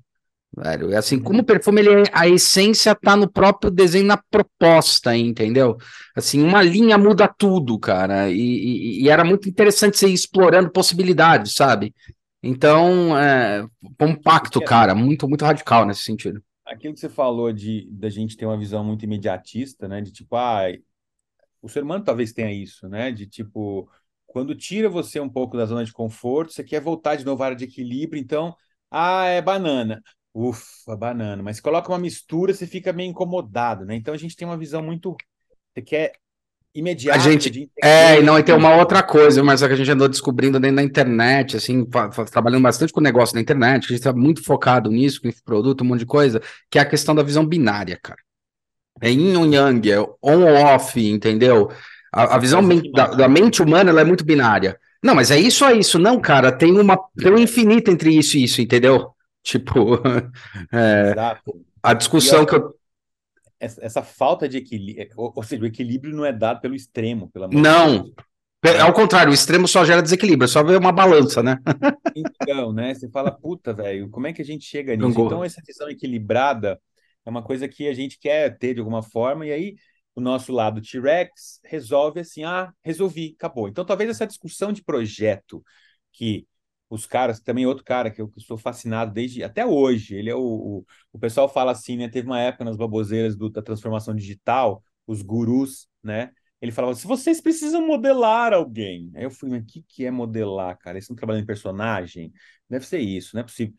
[0.56, 0.96] velho.
[0.96, 1.22] Assim, uhum.
[1.22, 5.76] como o perfume, ele, é, a essência tá no próprio desenho, na proposta, entendeu?
[6.16, 8.30] Assim, uma linha muda tudo, cara.
[8.30, 11.94] E, e, e era muito interessante você ir explorando possibilidades, sabe?
[12.42, 13.66] Então, é,
[14.00, 16.42] um pacto, cara, muito, muito radical nesse sentido.
[16.64, 20.00] Aquilo que você falou de da gente ter uma visão muito imediatista, né?
[20.00, 20.64] De tipo, ah,
[21.62, 23.10] o ser humano talvez tenha isso, né?
[23.10, 23.90] De tipo,
[24.26, 27.46] quando tira você um pouco da zona de conforto, você quer voltar de novo à
[27.46, 28.54] área de equilíbrio, então,
[28.90, 30.02] ah, é banana.
[30.38, 31.42] Ufa, banana.
[31.42, 33.96] Mas coloca uma mistura, você fica meio incomodado, né?
[33.96, 35.16] Então a gente tem uma visão muito.
[35.74, 36.12] Você quer
[36.72, 37.18] imediata.
[37.18, 37.50] A gente.
[37.50, 40.08] De é, e não, e tem uma outra coisa, mas é que a gente andou
[40.08, 41.84] descobrindo dentro da internet, assim,
[42.30, 45.28] trabalhando bastante com o negócio na internet, que a gente está muito focado nisso, com
[45.44, 48.20] produto, um monte de coisa, que é a questão da visão binária, cara.
[49.00, 51.68] É yin ou yang, é on ou off, entendeu?
[52.12, 54.78] A, a visão men da, da, mente humana ela é muito binária.
[55.02, 55.98] Não, mas é isso ou é isso?
[55.98, 59.14] Não, cara, tem uma tem um infinito entre isso e isso, entendeu?
[59.42, 60.00] Tipo,
[60.72, 61.14] é,
[61.82, 62.74] a discussão que eu.
[63.60, 67.28] Essa, essa, falta de equilíbrio, ou, ou, seja, o equilíbrio não é dado pelo extremo,
[67.28, 68.12] pela Não.
[68.64, 68.80] É.
[68.80, 71.58] Ao contrário, o extremo só gera desequilíbrio, é só ver uma balança, né?
[72.14, 72.94] então, né?
[72.94, 75.20] Você fala, puta, velho, como é que a gente chega nisso?
[75.20, 76.80] Então, essa visão equilibrada
[77.24, 79.76] é uma coisa que a gente quer ter de alguma forma, e aí
[80.14, 83.68] o nosso lado T-Rex resolve assim, ah, resolvi, acabou.
[83.68, 85.62] Então, talvez essa discussão de projeto
[86.12, 86.44] que
[86.90, 90.14] os caras, também outro cara que eu, sou fascinado desde até hoje.
[90.14, 92.08] Ele é o, o, o, pessoal fala assim, né?
[92.08, 96.30] Teve uma época nas baboseiras do, da transformação digital, os gurus, né?
[96.60, 99.10] Ele falava: se vocês precisam modelar alguém.
[99.14, 100.96] Aí eu fui, mas o que, que é modelar, cara?
[100.96, 102.32] Eles estão trabalhando em personagem?
[102.68, 103.74] Deve ser isso, não é possível.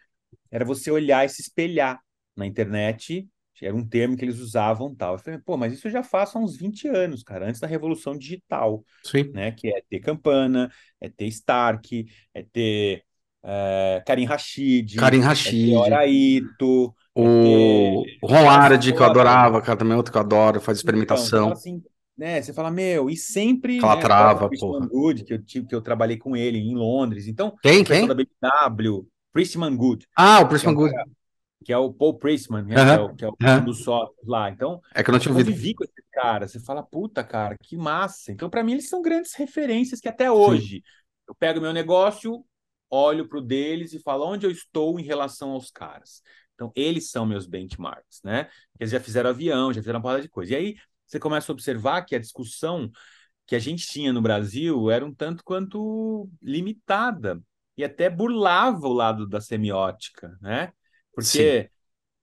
[0.51, 1.99] Era você olhar e se espelhar
[2.35, 3.27] na internet.
[3.61, 5.15] Era um termo que eles usavam tal.
[5.15, 7.67] Eu falei, pô, mas isso eu já faço há uns 20 anos, cara, antes da
[7.67, 8.83] revolução digital.
[9.03, 9.31] Sim.
[9.33, 9.51] Né?
[9.51, 10.71] Que é ter Campana,
[11.01, 13.03] é ter Stark, é ter
[13.43, 15.73] é, Karim Rashid, Karim Rashid.
[15.73, 18.27] É Oraito, o é ter...
[18.27, 21.45] Ron Arad, que eu adorava, cara, também é outro que eu adoro, faz então, experimentação.
[21.47, 21.83] Então, assim,
[22.17, 23.79] né, você fala, meu, e sempre.
[23.79, 24.85] Calatrava, né, porra.
[24.85, 27.27] Good, que eu, que eu trabalhei com ele em Londres.
[27.27, 27.83] Então, quem?
[27.83, 28.07] Quem?
[28.07, 30.05] da BMW, Priestman Good.
[30.15, 30.93] Ah, o Priestman Good.
[31.63, 34.49] Que é o Paul Priestman, né, que é o, que é o dos sócios lá.
[34.49, 35.47] Então, é que eu não tinha ouvido.
[35.47, 36.47] vivi com esse cara.
[36.47, 38.31] Você fala, puta, cara, que massa.
[38.31, 40.81] Então, para mim, eles são grandes referências que até hoje Sim.
[41.27, 42.45] eu pego meu negócio,
[42.89, 46.21] olho para o deles e falo onde eu estou em relação aos caras.
[46.55, 48.49] Então, eles são meus benchmarks, né?
[48.79, 50.53] Eles já fizeram avião, já fizeram uma porrada de coisa.
[50.53, 52.91] E aí, você começa a observar que a discussão
[53.45, 57.41] que a gente tinha no Brasil era um tanto quanto limitada
[57.75, 60.71] e até burlava o lado da semiótica, né?
[61.13, 61.69] Porque, Sim.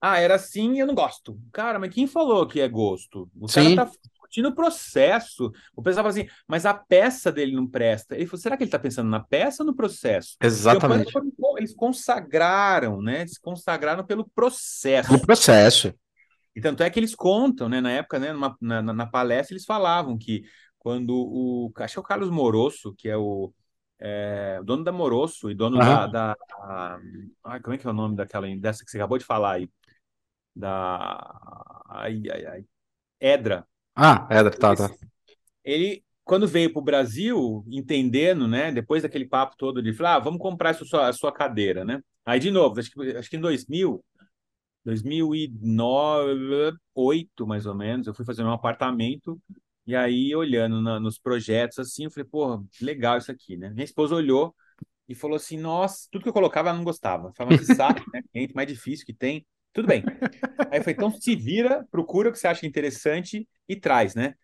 [0.01, 1.39] ah, era assim e eu não gosto.
[1.53, 3.30] Cara, mas quem falou que é gosto?
[3.39, 3.74] O Sim.
[3.74, 5.53] cara tá discutindo o processo.
[5.74, 8.14] O pessoal fala assim, mas a peça dele não presta.
[8.14, 10.37] Ele falou, será que ele está pensando na peça ou no processo?
[10.41, 11.12] Exatamente.
[11.57, 13.22] eles consagraram, né?
[13.22, 15.12] Eles consagraram pelo processo.
[15.12, 15.93] No processo.
[16.55, 17.80] E tanto é que eles contam, né?
[17.80, 20.43] Na época, né, numa, na, na palestra, eles falavam que
[20.78, 21.70] quando o.
[21.76, 23.53] Acho que é o Carlos Morosso, que é o
[23.99, 25.82] é, dono da Morosso e dono uhum.
[25.82, 26.07] da.
[26.07, 26.99] da a,
[27.44, 29.70] ai, como é que é o nome daquela dessa que você acabou de falar aí?
[30.55, 31.82] Da.
[31.88, 32.64] Ai, ai, ai.
[33.20, 33.66] Edra.
[33.94, 34.90] Ah, Edra, tá, tá.
[35.64, 38.70] Ele, quando veio para o Brasil, entendendo, né?
[38.70, 42.03] Depois daquele papo todo de falar, ah, vamos comprar a sua, a sua cadeira, né?
[42.24, 44.05] Aí, de novo, acho que, acho que em 2000,
[44.84, 49.40] 2009, 8 mais ou menos, eu fui fazer um apartamento
[49.87, 53.70] e aí, olhando na, nos projetos, assim, eu falei, pô, legal isso aqui, né?
[53.70, 54.55] Minha esposa olhou
[55.09, 57.32] e falou assim, nossa, tudo que eu colocava ela não gostava.
[57.37, 58.20] Falei, mas sabe, né?
[58.32, 59.47] Cliente mais difícil que tem.
[59.72, 60.03] Tudo bem.
[60.70, 64.34] Aí falei, então se vira, procura o que você acha interessante e traz, né?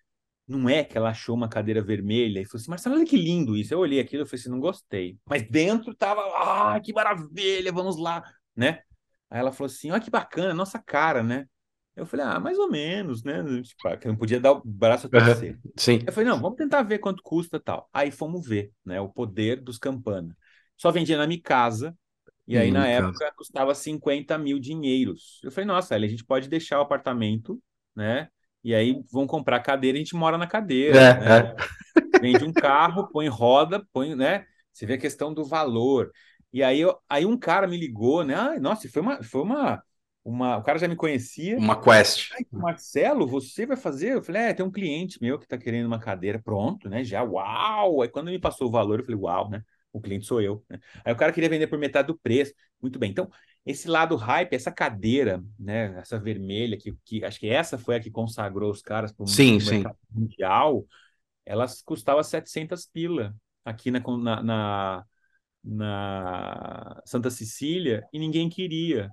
[0.47, 3.57] Não é que ela achou uma cadeira vermelha e falou assim, Marcelo, olha que lindo
[3.57, 3.72] isso.
[3.72, 5.18] Eu olhei aquilo e falei assim, não gostei.
[5.26, 8.22] Mas dentro tava, ah, que maravilha, vamos lá,
[8.55, 8.82] né?
[9.30, 11.47] Aí ela falou assim, olha que bacana, nossa cara, né?
[11.95, 13.43] Eu falei, ah, mais ou menos, né?
[13.62, 15.55] Tipo, que não podia dar o braço a torcer.
[15.55, 15.99] Uhum, sim.
[16.07, 17.88] Eu falei, não, vamos tentar ver quanto custa tal.
[17.93, 19.01] Aí fomos ver, né?
[19.01, 20.36] O poder dos campana.
[20.76, 21.95] Só vendia na minha casa,
[22.47, 23.32] e aí, hum, na época, casa.
[23.36, 25.40] custava 50 mil dinheiros.
[25.45, 27.62] Eu falei, nossa, a gente pode deixar o apartamento,
[27.95, 28.28] né?
[28.64, 30.99] E aí vão comprar cadeira, a gente mora na cadeira.
[30.99, 31.55] É, né?
[32.14, 32.20] é.
[32.20, 34.45] Vende um carro, põe roda, põe, né?
[34.72, 36.11] Você vê a questão do valor.
[36.53, 38.34] E aí, eu, aí um cara me ligou, né?
[38.34, 39.82] Ah, nossa, foi uma, foi uma,
[40.25, 40.59] uma.
[40.59, 41.57] O cara já me conhecia.
[41.59, 42.31] Uma quest.
[42.51, 44.14] Marcelo, você vai fazer?
[44.14, 46.41] Eu falei, é, tem um cliente meu que está querendo uma cadeira.
[46.43, 47.05] Pronto, né?
[47.05, 48.03] Já, uau!
[48.03, 49.62] Aí quando ele me passou o valor, eu falei, uau, né?
[49.93, 50.64] O cliente sou eu.
[50.70, 50.79] Né?
[51.05, 52.53] Aí o cara queria vender por metade do preço.
[52.81, 53.11] Muito bem.
[53.11, 53.29] Então,
[53.64, 55.99] esse lado hype, essa cadeira, né?
[55.99, 59.29] Essa vermelha, que, que acho que essa foi a que consagrou os caras para o
[59.29, 60.87] mercado mundial,
[61.45, 65.05] elas custavam 700 pila aqui na, na, na,
[65.64, 69.11] na Santa Cecília e ninguém queria.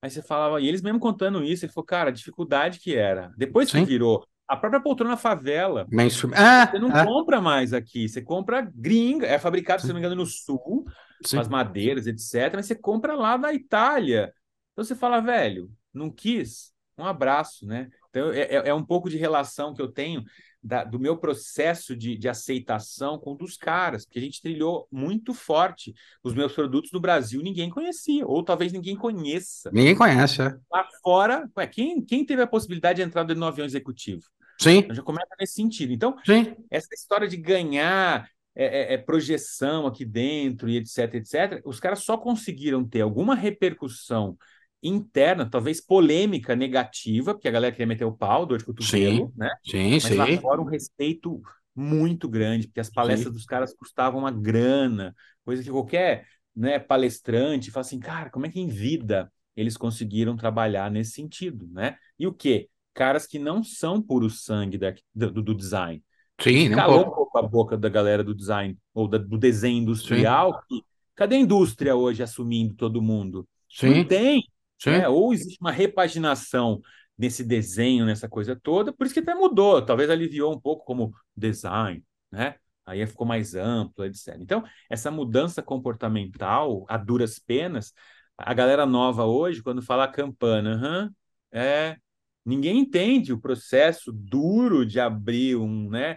[0.00, 3.32] Aí você falava, e eles mesmo contando isso, ele falou, cara, a dificuldade que era.
[3.36, 5.86] Depois que virou a própria poltrona favela.
[5.92, 6.32] Mainstream.
[6.34, 7.04] Ah, você não ah.
[7.04, 10.86] compra mais aqui, você compra gringa, é fabricado, se não me engano, no sul,
[11.22, 11.36] Sim.
[11.36, 12.54] com as madeiras, etc.
[12.54, 14.32] Mas você compra lá da Itália.
[14.72, 16.72] Então você fala, velho, não quis?
[16.96, 17.88] Um abraço, né?
[18.18, 20.24] Então é, é, é um pouco de relação que eu tenho
[20.62, 25.32] da, do meu processo de, de aceitação com dos caras, porque a gente trilhou muito
[25.32, 25.94] forte.
[26.22, 29.70] Os meus produtos no Brasil ninguém conhecia, ou talvez ninguém conheça.
[29.72, 30.56] Ninguém conhece, é.
[30.70, 34.22] Lá fora, ué, quem, quem teve a possibilidade de entrar no avião executivo?
[34.60, 34.78] Sim.
[34.78, 35.92] Então já começa nesse sentido.
[35.92, 36.56] Então, Sim.
[36.68, 42.00] essa história de ganhar é, é, é, projeção aqui dentro e etc, etc, os caras
[42.00, 44.36] só conseguiram ter alguma repercussão
[44.82, 49.32] interna, talvez polêmica, negativa, porque a galera queria meter o pau, dor de cotovelo, sim,
[49.36, 49.50] né?
[49.64, 50.14] Sim, Mas sim.
[50.14, 51.40] lá fora um respeito
[51.74, 53.38] muito grande, porque as palestras sim.
[53.38, 55.14] dos caras custavam uma grana,
[55.44, 60.36] coisa que qualquer né, palestrante fala assim, cara, como é que em vida eles conseguiram
[60.36, 61.96] trabalhar nesse sentido, né?
[62.18, 62.68] E o quê?
[62.94, 66.02] Caras que não são puro sangue da, do, do design.
[66.40, 70.60] Sim, calou um pouco a boca da galera do design, ou da, do desenho industrial.
[70.68, 70.82] Que,
[71.14, 73.46] cadê a indústria hoje assumindo todo mundo?
[73.68, 73.94] Sim.
[73.94, 74.44] Não tem.
[74.86, 75.08] Né?
[75.08, 76.80] Ou existe uma repaginação
[77.16, 81.12] nesse desenho, nessa coisa toda, por isso que até mudou, talvez aliviou um pouco como
[81.36, 82.54] design, né?
[82.86, 84.38] Aí ficou mais amplo, etc.
[84.40, 87.92] Então, essa mudança comportamental, a duras penas,
[88.36, 91.12] a galera nova hoje, quando fala campana,
[91.52, 91.96] é,
[92.44, 96.16] ninguém entende o processo duro de abrir um, né,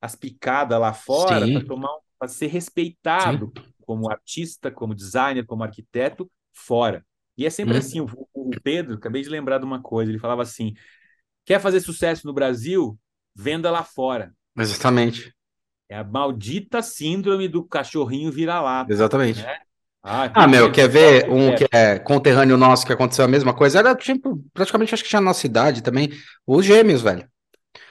[0.00, 3.72] as picadas lá fora para tomar para ser respeitado Sim.
[3.80, 7.02] como artista, como designer, como arquiteto fora.
[7.36, 7.78] E é sempre hum.
[7.78, 10.74] assim, o, o, Pedro, acabei de lembrar de uma coisa, ele falava assim:
[11.44, 12.98] quer fazer sucesso no Brasil?
[13.34, 14.32] Venda lá fora.
[14.58, 15.34] Exatamente.
[15.88, 18.92] É a maldita síndrome do cachorrinho vira-lata.
[18.92, 19.42] Exatamente.
[19.42, 19.58] Né?
[20.02, 23.78] Ah, ah meu, quer ver um que é conterrâneo nosso que aconteceu a mesma coisa?
[23.78, 26.10] Era tipo, praticamente acho que tinha na nossa cidade também,
[26.46, 27.28] os gêmeos, velho.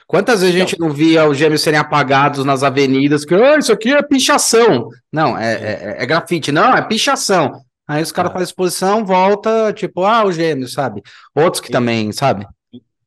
[0.06, 3.72] Quantas vezes a gente não via os gêmeos serem apagados nas avenidas, que oh, isso
[3.72, 4.88] aqui é pichação.
[5.12, 6.50] Não, é, é, é grafite.
[6.50, 7.52] Não, é pichação.
[7.90, 8.34] Aí os caras ah.
[8.34, 11.02] fazem exposição, volta, tipo, ah, o gêmeo, sabe?
[11.34, 11.72] Outros que e...
[11.72, 12.46] também, sabe?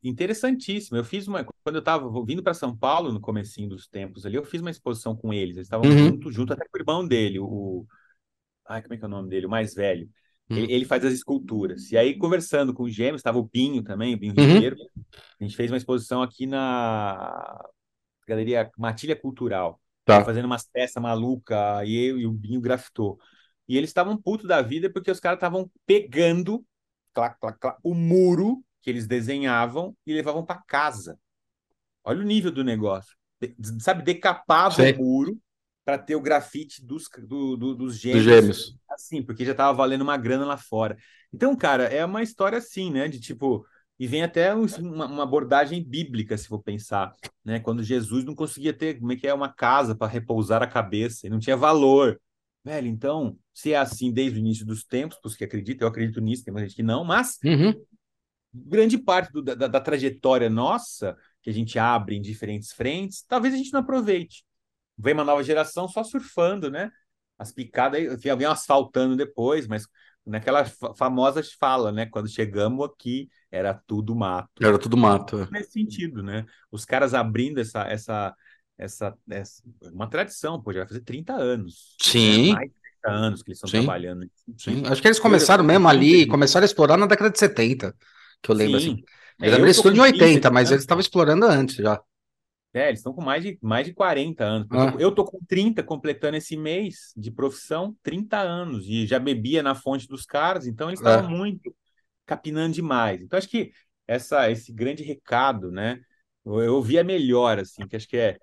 [0.03, 0.97] Interessantíssimo.
[0.97, 1.45] Eu fiz uma.
[1.45, 4.69] Quando eu estava vindo para São Paulo, no comecinho dos tempos ali, eu fiz uma
[4.69, 5.55] exposição com eles.
[5.55, 5.97] Eles estavam uhum.
[5.97, 7.85] junto, junto até com o irmão dele, o.
[8.67, 9.45] Ai, como é que é o nome dele?
[9.45, 10.09] O mais velho.
[10.49, 10.57] Uhum.
[10.57, 11.89] Ele, ele, faz as esculturas.
[11.89, 14.45] E aí, conversando com os gêmeos, estava o Pinho também, o Pinho uhum.
[14.45, 14.75] Ribeiro.
[15.39, 17.63] A gente fez uma exposição aqui na
[18.27, 19.79] Galeria Matilha Cultural.
[20.03, 20.25] Tá.
[20.25, 23.17] Fazendo umas peças malucas, e eu e o Binho grafitou.
[23.67, 26.65] E eles estavam putos da vida porque os caras estavam pegando
[27.13, 31.17] clac, clac, clac, o muro que eles desenhavam e levavam para casa.
[32.03, 33.15] Olha o nível do negócio.
[33.39, 35.39] De, sabe, decapava o muro
[35.85, 38.77] para ter o grafite dos, do, do, dos, gêmeos, dos gêmeos.
[38.89, 40.97] Assim, porque já estava valendo uma grana lá fora.
[41.33, 43.07] Então, cara, é uma história assim, né?
[43.07, 43.65] De tipo.
[43.99, 47.13] E vem até uma, uma abordagem bíblica, se for pensar,
[47.45, 47.59] né?
[47.59, 51.27] Quando Jesus não conseguia ter, como é que é, uma casa para repousar a cabeça,
[51.27, 52.19] e não tinha valor.
[52.63, 56.45] Velho, então, se é assim desde o início dos tempos, porque acredita, eu acredito nisso,
[56.45, 57.73] tem muita gente que não, mas uhum.
[58.53, 63.53] grande parte do, da, da, trajetória nossa, que a gente abre em diferentes frentes, talvez
[63.53, 64.45] a gente não aproveite.
[64.97, 66.89] Vem uma nova geração só surfando, né?
[67.37, 69.85] As picadas, aí, vem asfaltando depois, mas
[70.25, 70.63] naquela
[70.95, 72.05] famosa fala, né?
[72.05, 74.63] Quando chegamos aqui, era tudo mato.
[74.63, 75.41] Era tudo mato.
[75.41, 75.49] É.
[75.51, 76.45] Nesse sentido, né?
[76.71, 78.33] Os caras abrindo essa, essa,
[78.77, 81.95] essa, essa uma tradição, pô, já vai fazer 30 anos.
[82.01, 82.47] Sim.
[82.47, 82.53] Né?
[82.53, 83.85] Mais de 30 anos que eles estão Sim.
[83.85, 84.29] trabalhando.
[84.57, 84.83] Sim.
[84.85, 87.95] Acho que eles começaram mesmo ali, começaram a explorar na década de 70,
[88.41, 88.93] que eu lembro Sim.
[88.93, 89.03] assim.
[89.41, 92.01] É, eles abriram estúdio em 80, mas eles estavam explorando antes já.
[92.73, 94.67] É, eles estão com mais de, mais de 40 anos.
[94.71, 94.95] Ah.
[94.97, 98.85] Eu tô com 30, completando esse mês de profissão, 30 anos.
[98.87, 101.37] E já bebia na fonte dos caras, então eles estavam é.
[101.37, 101.75] muito
[102.25, 103.21] capinando demais.
[103.21, 103.71] Então, acho que
[104.07, 105.99] essa, esse grande recado, né?
[106.43, 108.39] Eu, eu vi a melhor, assim, que acho que é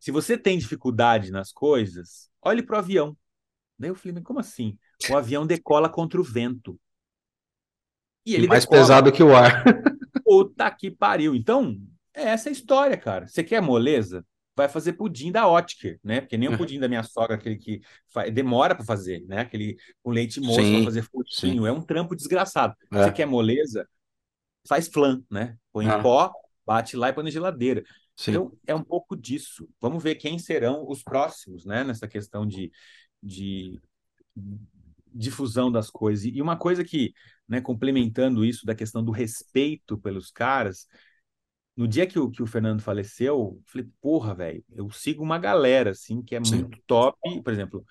[0.00, 3.16] se você tem dificuldade nas coisas, olhe para o avião.
[3.78, 4.76] Daí eu falei, mas como assim?
[5.10, 6.78] O avião decola contra o vento.
[8.26, 8.80] E ele mais decola.
[8.80, 9.62] pesado que o ar.
[10.24, 11.34] Puta que pariu.
[11.34, 11.80] Então,
[12.12, 13.28] é essa a história, cara.
[13.28, 14.24] Você quer moleza?
[14.60, 16.20] vai fazer pudim da Ótica, né?
[16.20, 19.40] Porque nem o pudim da minha sogra, aquele que faz, demora para fazer, né?
[19.40, 22.74] Aquele com leite moço para fazer futinho, é um trampo desgraçado.
[22.92, 23.04] É.
[23.04, 23.88] Você quer moleza?
[24.68, 25.56] Faz flan, né?
[25.72, 26.00] Põe em ah.
[26.00, 26.30] pó,
[26.66, 27.82] bate lá e põe na geladeira.
[28.20, 28.32] Sim.
[28.32, 29.66] Então, é um pouco disso.
[29.80, 31.82] Vamos ver quem serão os próximos, né?
[31.82, 32.70] Nessa questão de,
[33.22, 33.80] de
[35.06, 36.26] difusão das coisas.
[36.26, 37.14] E uma coisa que,
[37.48, 40.86] né, complementando isso da questão do respeito pelos caras,
[41.74, 45.38] no dia que o, que o Fernando faleceu, eu falei, porra, velho, eu sigo uma
[45.38, 46.56] galera, assim, que é Sim.
[46.56, 47.16] muito top.
[47.42, 47.82] Por exemplo,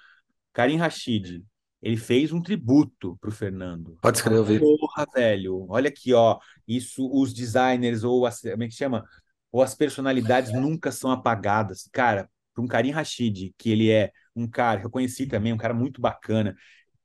[0.53, 1.43] Karim Rashid,
[1.82, 3.97] ele fez um tributo pro Fernando.
[3.99, 4.59] Pode escrever.
[4.59, 9.03] Porra, velho, olha aqui, ó, isso, os designers, ou como é que chama?
[9.52, 11.89] Ou as personalidades nunca são apagadas.
[11.91, 15.58] Cara, para um Karim Rashid, que ele é um cara que eu conheci também, um
[15.58, 16.56] cara muito bacana,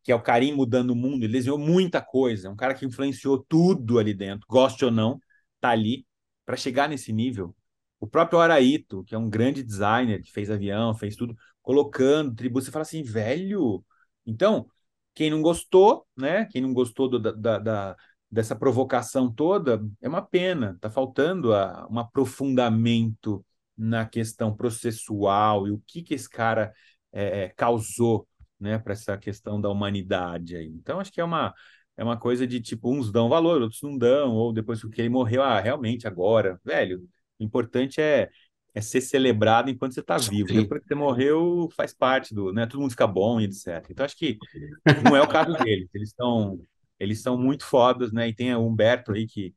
[0.02, 2.84] que é o Karim mudando o mundo, ele desenhou muita coisa, é um cara que
[2.84, 5.18] influenciou tudo ali dentro, goste ou não,
[5.60, 6.06] tá ali
[6.44, 7.56] para chegar nesse nível.
[7.98, 12.66] O próprio Araito, que é um grande designer, que fez avião, fez tudo, colocando tributo,
[12.66, 13.82] você fala assim, velho.
[14.26, 14.68] Então,
[15.14, 16.44] quem não gostou, né?
[16.46, 17.96] Quem não gostou do, da, da,
[18.34, 20.76] dessa provocação toda, é uma pena.
[20.80, 26.72] Tá faltando a, um aprofundamento na questão processual e o que que esse cara
[27.12, 28.26] é, causou
[28.58, 30.66] né, para essa questão da humanidade aí.
[30.66, 31.54] Então, acho que é uma,
[31.96, 35.08] é uma coisa de tipo, uns dão valor, outros não dão, ou depois que ele
[35.08, 37.04] morreu, ah, realmente agora, velho,
[37.38, 38.28] o importante é,
[38.74, 40.48] é ser celebrado enquanto você está vivo.
[40.48, 40.62] Sim.
[40.62, 43.86] Depois que você morreu, faz parte do, né, todo mundo fica bom e etc.
[43.90, 44.38] Então, acho que
[45.04, 46.58] não é o caso deles, eles estão
[46.98, 49.54] eles são muito fodas, né, e tem o Humberto aí que,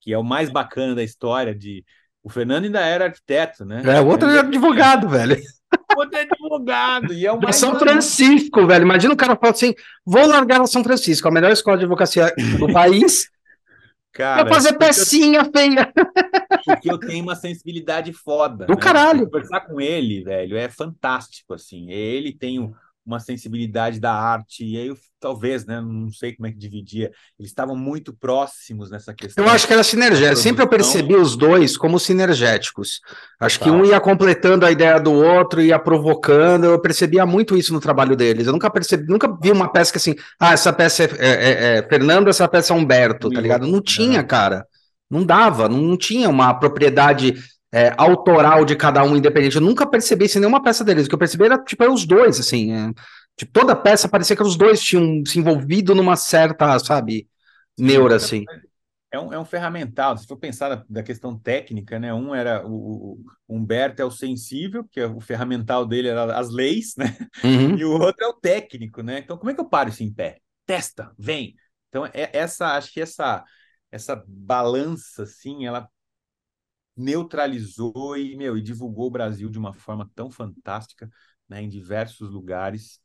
[0.00, 1.84] que é o mais bacana da história de
[2.22, 3.82] o Fernando ainda era arquiteto, né?
[3.84, 5.36] É, o outro era advogado, velho
[5.96, 7.12] outro é advogado.
[7.12, 8.82] E é o mais São Francisco, velho.
[8.82, 9.74] Imagina o cara falar assim:
[10.04, 13.28] vou largar a São Francisco, a melhor escola de advocacia do país.
[14.12, 15.52] Cara, pra fazer pecinha eu...
[15.52, 15.92] feia.
[16.64, 18.66] Porque eu tenho uma sensibilidade foda.
[18.66, 18.80] Do né?
[18.80, 19.26] caralho.
[19.26, 21.90] Conversar com ele, velho, é fantástico, assim.
[21.90, 22.72] Ele tem um
[23.08, 27.10] uma sensibilidade da arte, e aí eu, talvez, né, não sei como é que dividia,
[27.38, 29.42] eles estavam muito próximos nessa questão.
[29.42, 33.00] Eu acho que era sinergético, sempre eu percebi os dois como sinergéticos,
[33.40, 37.72] acho que um ia completando a ideia do outro, ia provocando, eu percebia muito isso
[37.72, 41.04] no trabalho deles, eu nunca percebi, nunca vi uma peça que assim, ah, essa peça
[41.04, 43.66] é, é, é, é Fernando, essa peça é Humberto, tá ligado?
[43.66, 44.66] Não tinha, cara,
[45.10, 47.36] não dava, não tinha uma propriedade
[47.72, 49.56] é, autoral de cada um independente.
[49.56, 51.06] Eu nunca percebi isso em nenhuma peça deles.
[51.06, 52.72] O que eu percebi era, tipo, era os dois, assim.
[52.72, 52.92] É,
[53.36, 57.28] tipo, toda peça parecia que os dois tinham se envolvido numa certa, sabe,
[57.78, 58.44] neura, assim.
[59.10, 62.12] É um, é um ferramental, se for pensar da, da questão técnica, né?
[62.12, 66.50] Um era o, o, Humberto é o sensível, que é o ferramental dele era as
[66.50, 67.16] leis, né?
[67.42, 67.78] Uhum.
[67.78, 69.20] E o outro é o técnico, né?
[69.20, 70.40] Então, como é que eu paro isso em pé?
[70.66, 71.54] Testa, vem.
[71.88, 73.42] Então, é, essa, acho que essa,
[73.90, 75.88] essa balança, assim, ela
[76.98, 81.08] neutralizou e, meu, e divulgou o Brasil de uma forma tão fantástica,
[81.48, 83.00] né, em diversos lugares.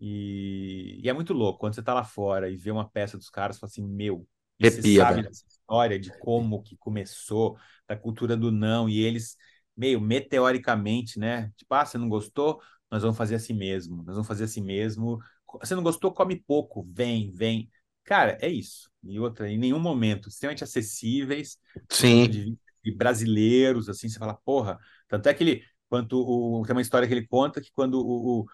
[0.00, 3.30] E, e é muito louco quando você está lá fora e vê uma peça dos
[3.30, 4.26] caras, fala assim, meu,
[4.60, 7.56] você sabe dessa história de como que começou,
[7.88, 9.36] da cultura do não, e eles,
[9.76, 11.52] meio meteoricamente, né?
[11.56, 12.60] Tipo, ah, você não gostou?
[12.90, 15.18] Nós vamos fazer assim mesmo, nós vamos fazer assim mesmo.
[15.60, 16.12] Você não gostou?
[16.12, 17.70] Come pouco, vem, vem.
[18.04, 18.90] Cara, é isso.
[19.02, 21.58] E outra, em nenhum momento, extremamente acessíveis,
[21.90, 24.78] Sim e brasileiros, assim, você fala, porra.
[25.08, 28.42] Tanto é que ele, quanto o, tem uma história que ele conta que quando o,
[28.42, 28.46] o,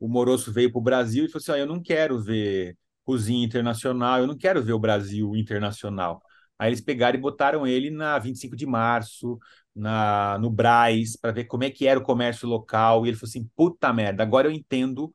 [0.00, 4.20] o Moroso veio para o Brasil, ele falou assim: eu não quero ver cozinha internacional,
[4.20, 6.22] eu não quero ver o Brasil internacional.
[6.58, 9.38] Aí eles pegaram e botaram ele na 25 de março,
[9.74, 13.04] na no Braz, para ver como é que era o comércio local.
[13.04, 15.12] E ele falou assim: puta merda, agora eu entendo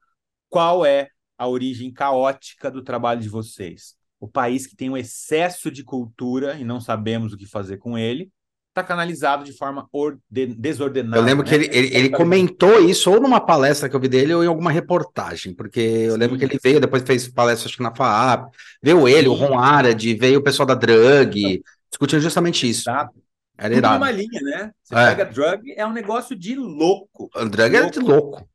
[0.49, 3.95] qual é a origem caótica do trabalho de vocês.
[4.19, 7.97] O país que tem um excesso de cultura e não sabemos o que fazer com
[7.97, 8.31] ele,
[8.75, 9.87] está canalizado de forma
[10.29, 11.17] desordenada.
[11.17, 11.49] Eu lembro né?
[11.49, 14.47] que ele, ele, ele, comentou isso ou numa palestra que eu vi dele ou em
[14.47, 16.17] alguma reportagem, porque eu Sim.
[16.17, 18.51] lembro que ele veio, depois fez palestra acho que na FAAP,
[18.83, 19.33] veio ele, Sim.
[19.33, 22.89] o Ron Arad, veio o pessoal da Drug, discutindo justamente isso.
[22.89, 23.15] Exato.
[23.57, 23.97] Era Tudo irado.
[23.97, 24.71] uma linha, né?
[24.83, 25.15] Você é.
[25.15, 27.29] pega Drug, é um negócio de louco.
[27.33, 27.87] O Drug louco.
[27.87, 28.49] é de louco.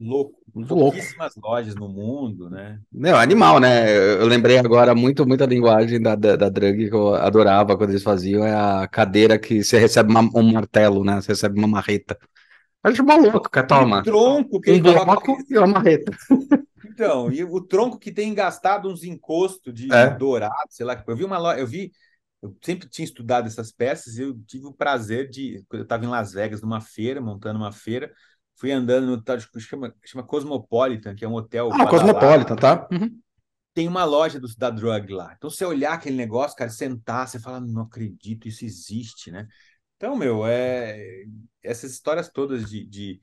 [0.00, 0.38] Louco.
[0.58, 1.48] Muito Pouquíssimas louco.
[1.48, 2.80] lojas no mundo, né?
[2.92, 3.96] Não, animal, né?
[3.96, 8.02] Eu lembrei agora muito, muita linguagem da, da, da drug que eu adorava quando eles
[8.02, 11.20] faziam, é a cadeira que você recebe uma, um martelo, né?
[11.20, 12.18] Você recebe uma marreta.
[12.82, 14.00] Acho maluco, que toma.
[14.00, 16.12] Um tronco que um bloco e uma marreta.
[16.84, 20.10] Então, e o tronco que tem gastado uns encostos de é.
[20.10, 21.00] dourado, sei lá.
[21.06, 21.92] Eu vi uma loja, eu vi,
[22.42, 26.08] eu sempre tinha estudado essas peças e eu tive o prazer de, eu estava em
[26.08, 28.12] Las Vegas numa feira, montando uma feira,
[28.58, 31.70] fui andando no tal, chama, chama Cosmopolitan, que é um hotel.
[31.72, 32.88] Ah, Cosmopolitan, tá?
[32.90, 33.20] Uhum.
[33.72, 35.32] Tem uma loja do, da drug lá.
[35.36, 39.46] Então, você olhar aquele negócio, cara, sentar, você fala, não acredito, isso existe, né?
[39.96, 41.24] Então, meu, é
[41.62, 43.20] essas histórias todas de, de,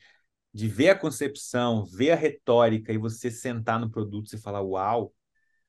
[0.53, 5.13] de ver a concepção, ver a retórica e você sentar no produto e falar, uau,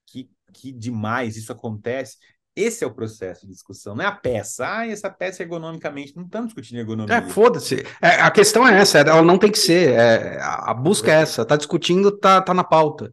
[0.06, 2.18] que, que demais isso acontece.
[2.56, 4.66] Esse é o processo de discussão, não é a peça.
[4.66, 7.14] Ah, essa peça ergonomicamente, não estamos discutindo ergonomia.
[7.14, 7.84] É, foda-se.
[8.00, 9.92] É, a questão é essa, ela não tem que ser.
[9.92, 13.12] É, a busca é essa, tá discutindo, tá, tá na pauta.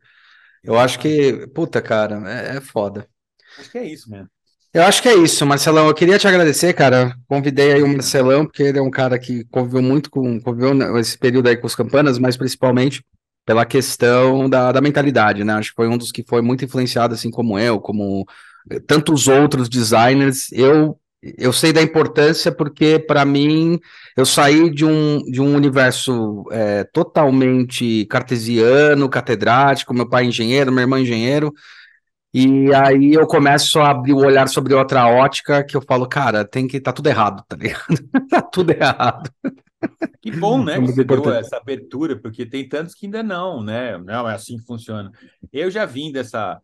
[0.63, 3.05] Eu acho que, puta, cara, é, é foda.
[3.59, 4.29] Acho que é isso mesmo.
[4.73, 5.87] Eu acho que é isso, Marcelão.
[5.87, 7.13] Eu queria te agradecer, cara.
[7.27, 11.17] Convidei aí o Marcelão, porque ele é um cara que conviveu muito com, conviveu esse
[11.17, 13.05] período aí com os campanas, mas principalmente
[13.45, 15.53] pela questão da, da mentalidade, né?
[15.53, 18.25] Acho que foi um dos que foi muito influenciado, assim como eu, como
[18.87, 20.97] tantos outros designers, eu
[21.37, 23.79] eu sei da importância porque para mim
[24.17, 30.69] eu saí de um, de um universo é, totalmente cartesiano, catedrático, meu pai é engenheiro,
[30.69, 31.53] minha irmã é engenheiro,
[32.33, 36.43] e aí eu começo a abrir o olhar sobre outra ótica que eu falo, cara,
[36.43, 37.85] tem que tá tudo errado, tá ligado?
[38.27, 39.29] tá tudo errado.
[40.19, 40.79] Que bom, né?
[40.79, 43.99] Que você deu essa abertura, porque tem tantos que ainda não, né?
[43.99, 45.11] Não é assim que funciona.
[45.51, 46.59] Eu já vim dessa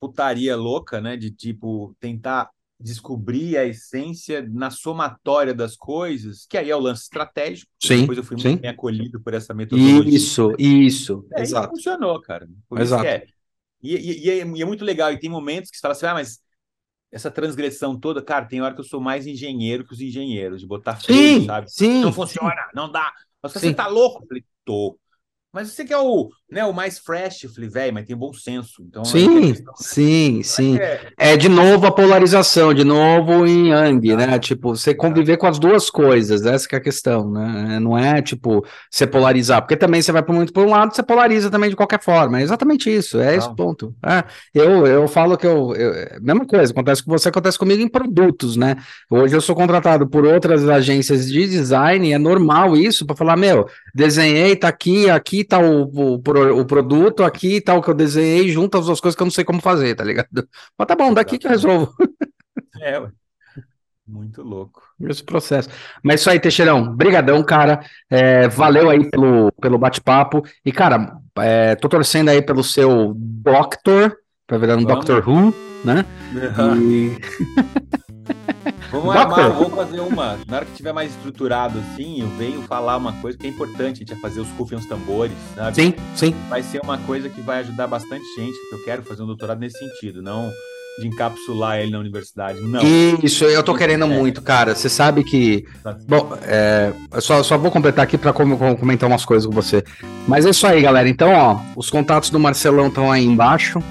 [0.00, 1.16] putaria louca, né?
[1.16, 2.50] De tipo tentar
[2.80, 7.70] descobrir a essência na somatória das coisas, que aí é o lance estratégico.
[7.78, 8.48] Sim, depois eu fui sim.
[8.48, 10.16] muito bem acolhido por essa metodologia.
[10.16, 11.68] Isso, isso, é, exato.
[11.68, 12.48] funcionou, cara.
[12.68, 13.04] Por exato.
[13.04, 13.26] É.
[13.82, 15.12] E, e, e, é, e, é, muito legal.
[15.12, 16.40] E tem momentos que você fala assim, ah, mas
[17.12, 20.66] essa transgressão toda, cara, tem hora que eu sou mais engenheiro que os engenheiros, de
[20.66, 21.70] botar freio, sabe?
[21.70, 23.12] Sim, não funciona, não dá.
[23.42, 24.22] Mas você tá louco?
[24.22, 24.98] Eu falei, tô.
[25.52, 28.84] Mas você quer o, né, o mais fresh, eu falei, velho, mas tem bom senso.
[28.88, 30.42] Então, sim, questão, sim, né?
[30.44, 30.78] sim.
[30.78, 31.00] É...
[31.18, 31.36] é...
[31.36, 34.38] de novo a polarização, de novo em Yang, né?
[34.38, 37.80] Tipo, você conviver com as duas coisas, essa que é a questão, né?
[37.80, 41.50] Não é, tipo, você polarizar, porque também você vai muito por um lado, você polariza
[41.50, 42.38] também de qualquer forma.
[42.38, 43.92] É exatamente isso, é esse ponto.
[44.06, 44.22] É,
[44.54, 45.92] eu, eu falo que eu, eu.
[46.22, 48.76] Mesma coisa, acontece com você, acontece comigo em produtos, né?
[49.10, 53.66] Hoje eu sou contratado por outras agências de design, é normal isso, para falar, meu,
[53.92, 58.48] desenhei, tá aqui, aqui tá o, o, o, produto, aqui tá o que eu desenhei,
[58.50, 60.28] junta as duas coisas que eu não sei como fazer, tá ligado?
[60.78, 61.92] Mas tá bom, daqui que eu resolvo.
[62.80, 63.10] É, ué.
[64.10, 64.82] Muito louco.
[65.08, 65.68] Esse processo.
[66.02, 66.92] Mas isso aí, Teixeirão.
[66.96, 67.80] Brigadão, cara.
[68.10, 70.42] É, valeu aí pelo, pelo bate-papo.
[70.64, 74.16] E, cara, é, tô torcendo aí pelo seu Doctor,
[74.48, 75.06] pra virar um Vamos.
[75.06, 75.54] Doctor Who,
[75.84, 76.04] né?
[76.58, 77.10] Uhum.
[78.06, 78.09] E...
[78.90, 80.38] Vamos armar, vamos fazer uma.
[80.46, 83.96] Na hora que tiver mais estruturado assim, eu venho falar uma coisa que é importante,
[83.96, 85.76] a gente vai fazer os rufem os tambores, sabe?
[85.76, 86.34] Sim, sim.
[86.48, 89.60] Vai ser uma coisa que vai ajudar bastante gente, porque eu quero fazer um doutorado
[89.60, 90.50] nesse sentido, não
[90.98, 92.80] de encapsular ele na universidade, não.
[93.22, 94.08] Isso, eu tô querendo é.
[94.08, 94.74] muito, cara.
[94.74, 95.64] Você sabe que.
[96.06, 99.82] Bom, é, eu só, só vou completar aqui para comentar umas coisas com você.
[100.26, 101.08] Mas é isso aí, galera.
[101.08, 103.82] Então, ó, os contatos do Marcelão estão aí embaixo.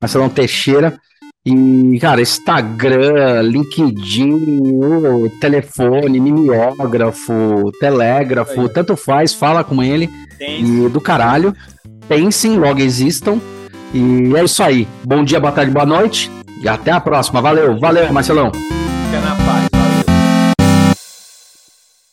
[0.00, 1.00] Marcelão Teixeira.
[1.46, 10.10] E, cara, Instagram, LinkedIn, telefone, mimeógrafo, telégrafo, tanto faz, fala com ele.
[10.40, 11.54] E do caralho.
[12.08, 13.40] Pensem, logo existam.
[13.94, 14.88] E é isso aí.
[15.04, 16.30] Bom dia, boa tarde, boa noite.
[16.60, 17.40] E até a próxima.
[17.40, 18.50] Valeu, valeu, Marcelão.
[18.50, 19.75] Fica na paz.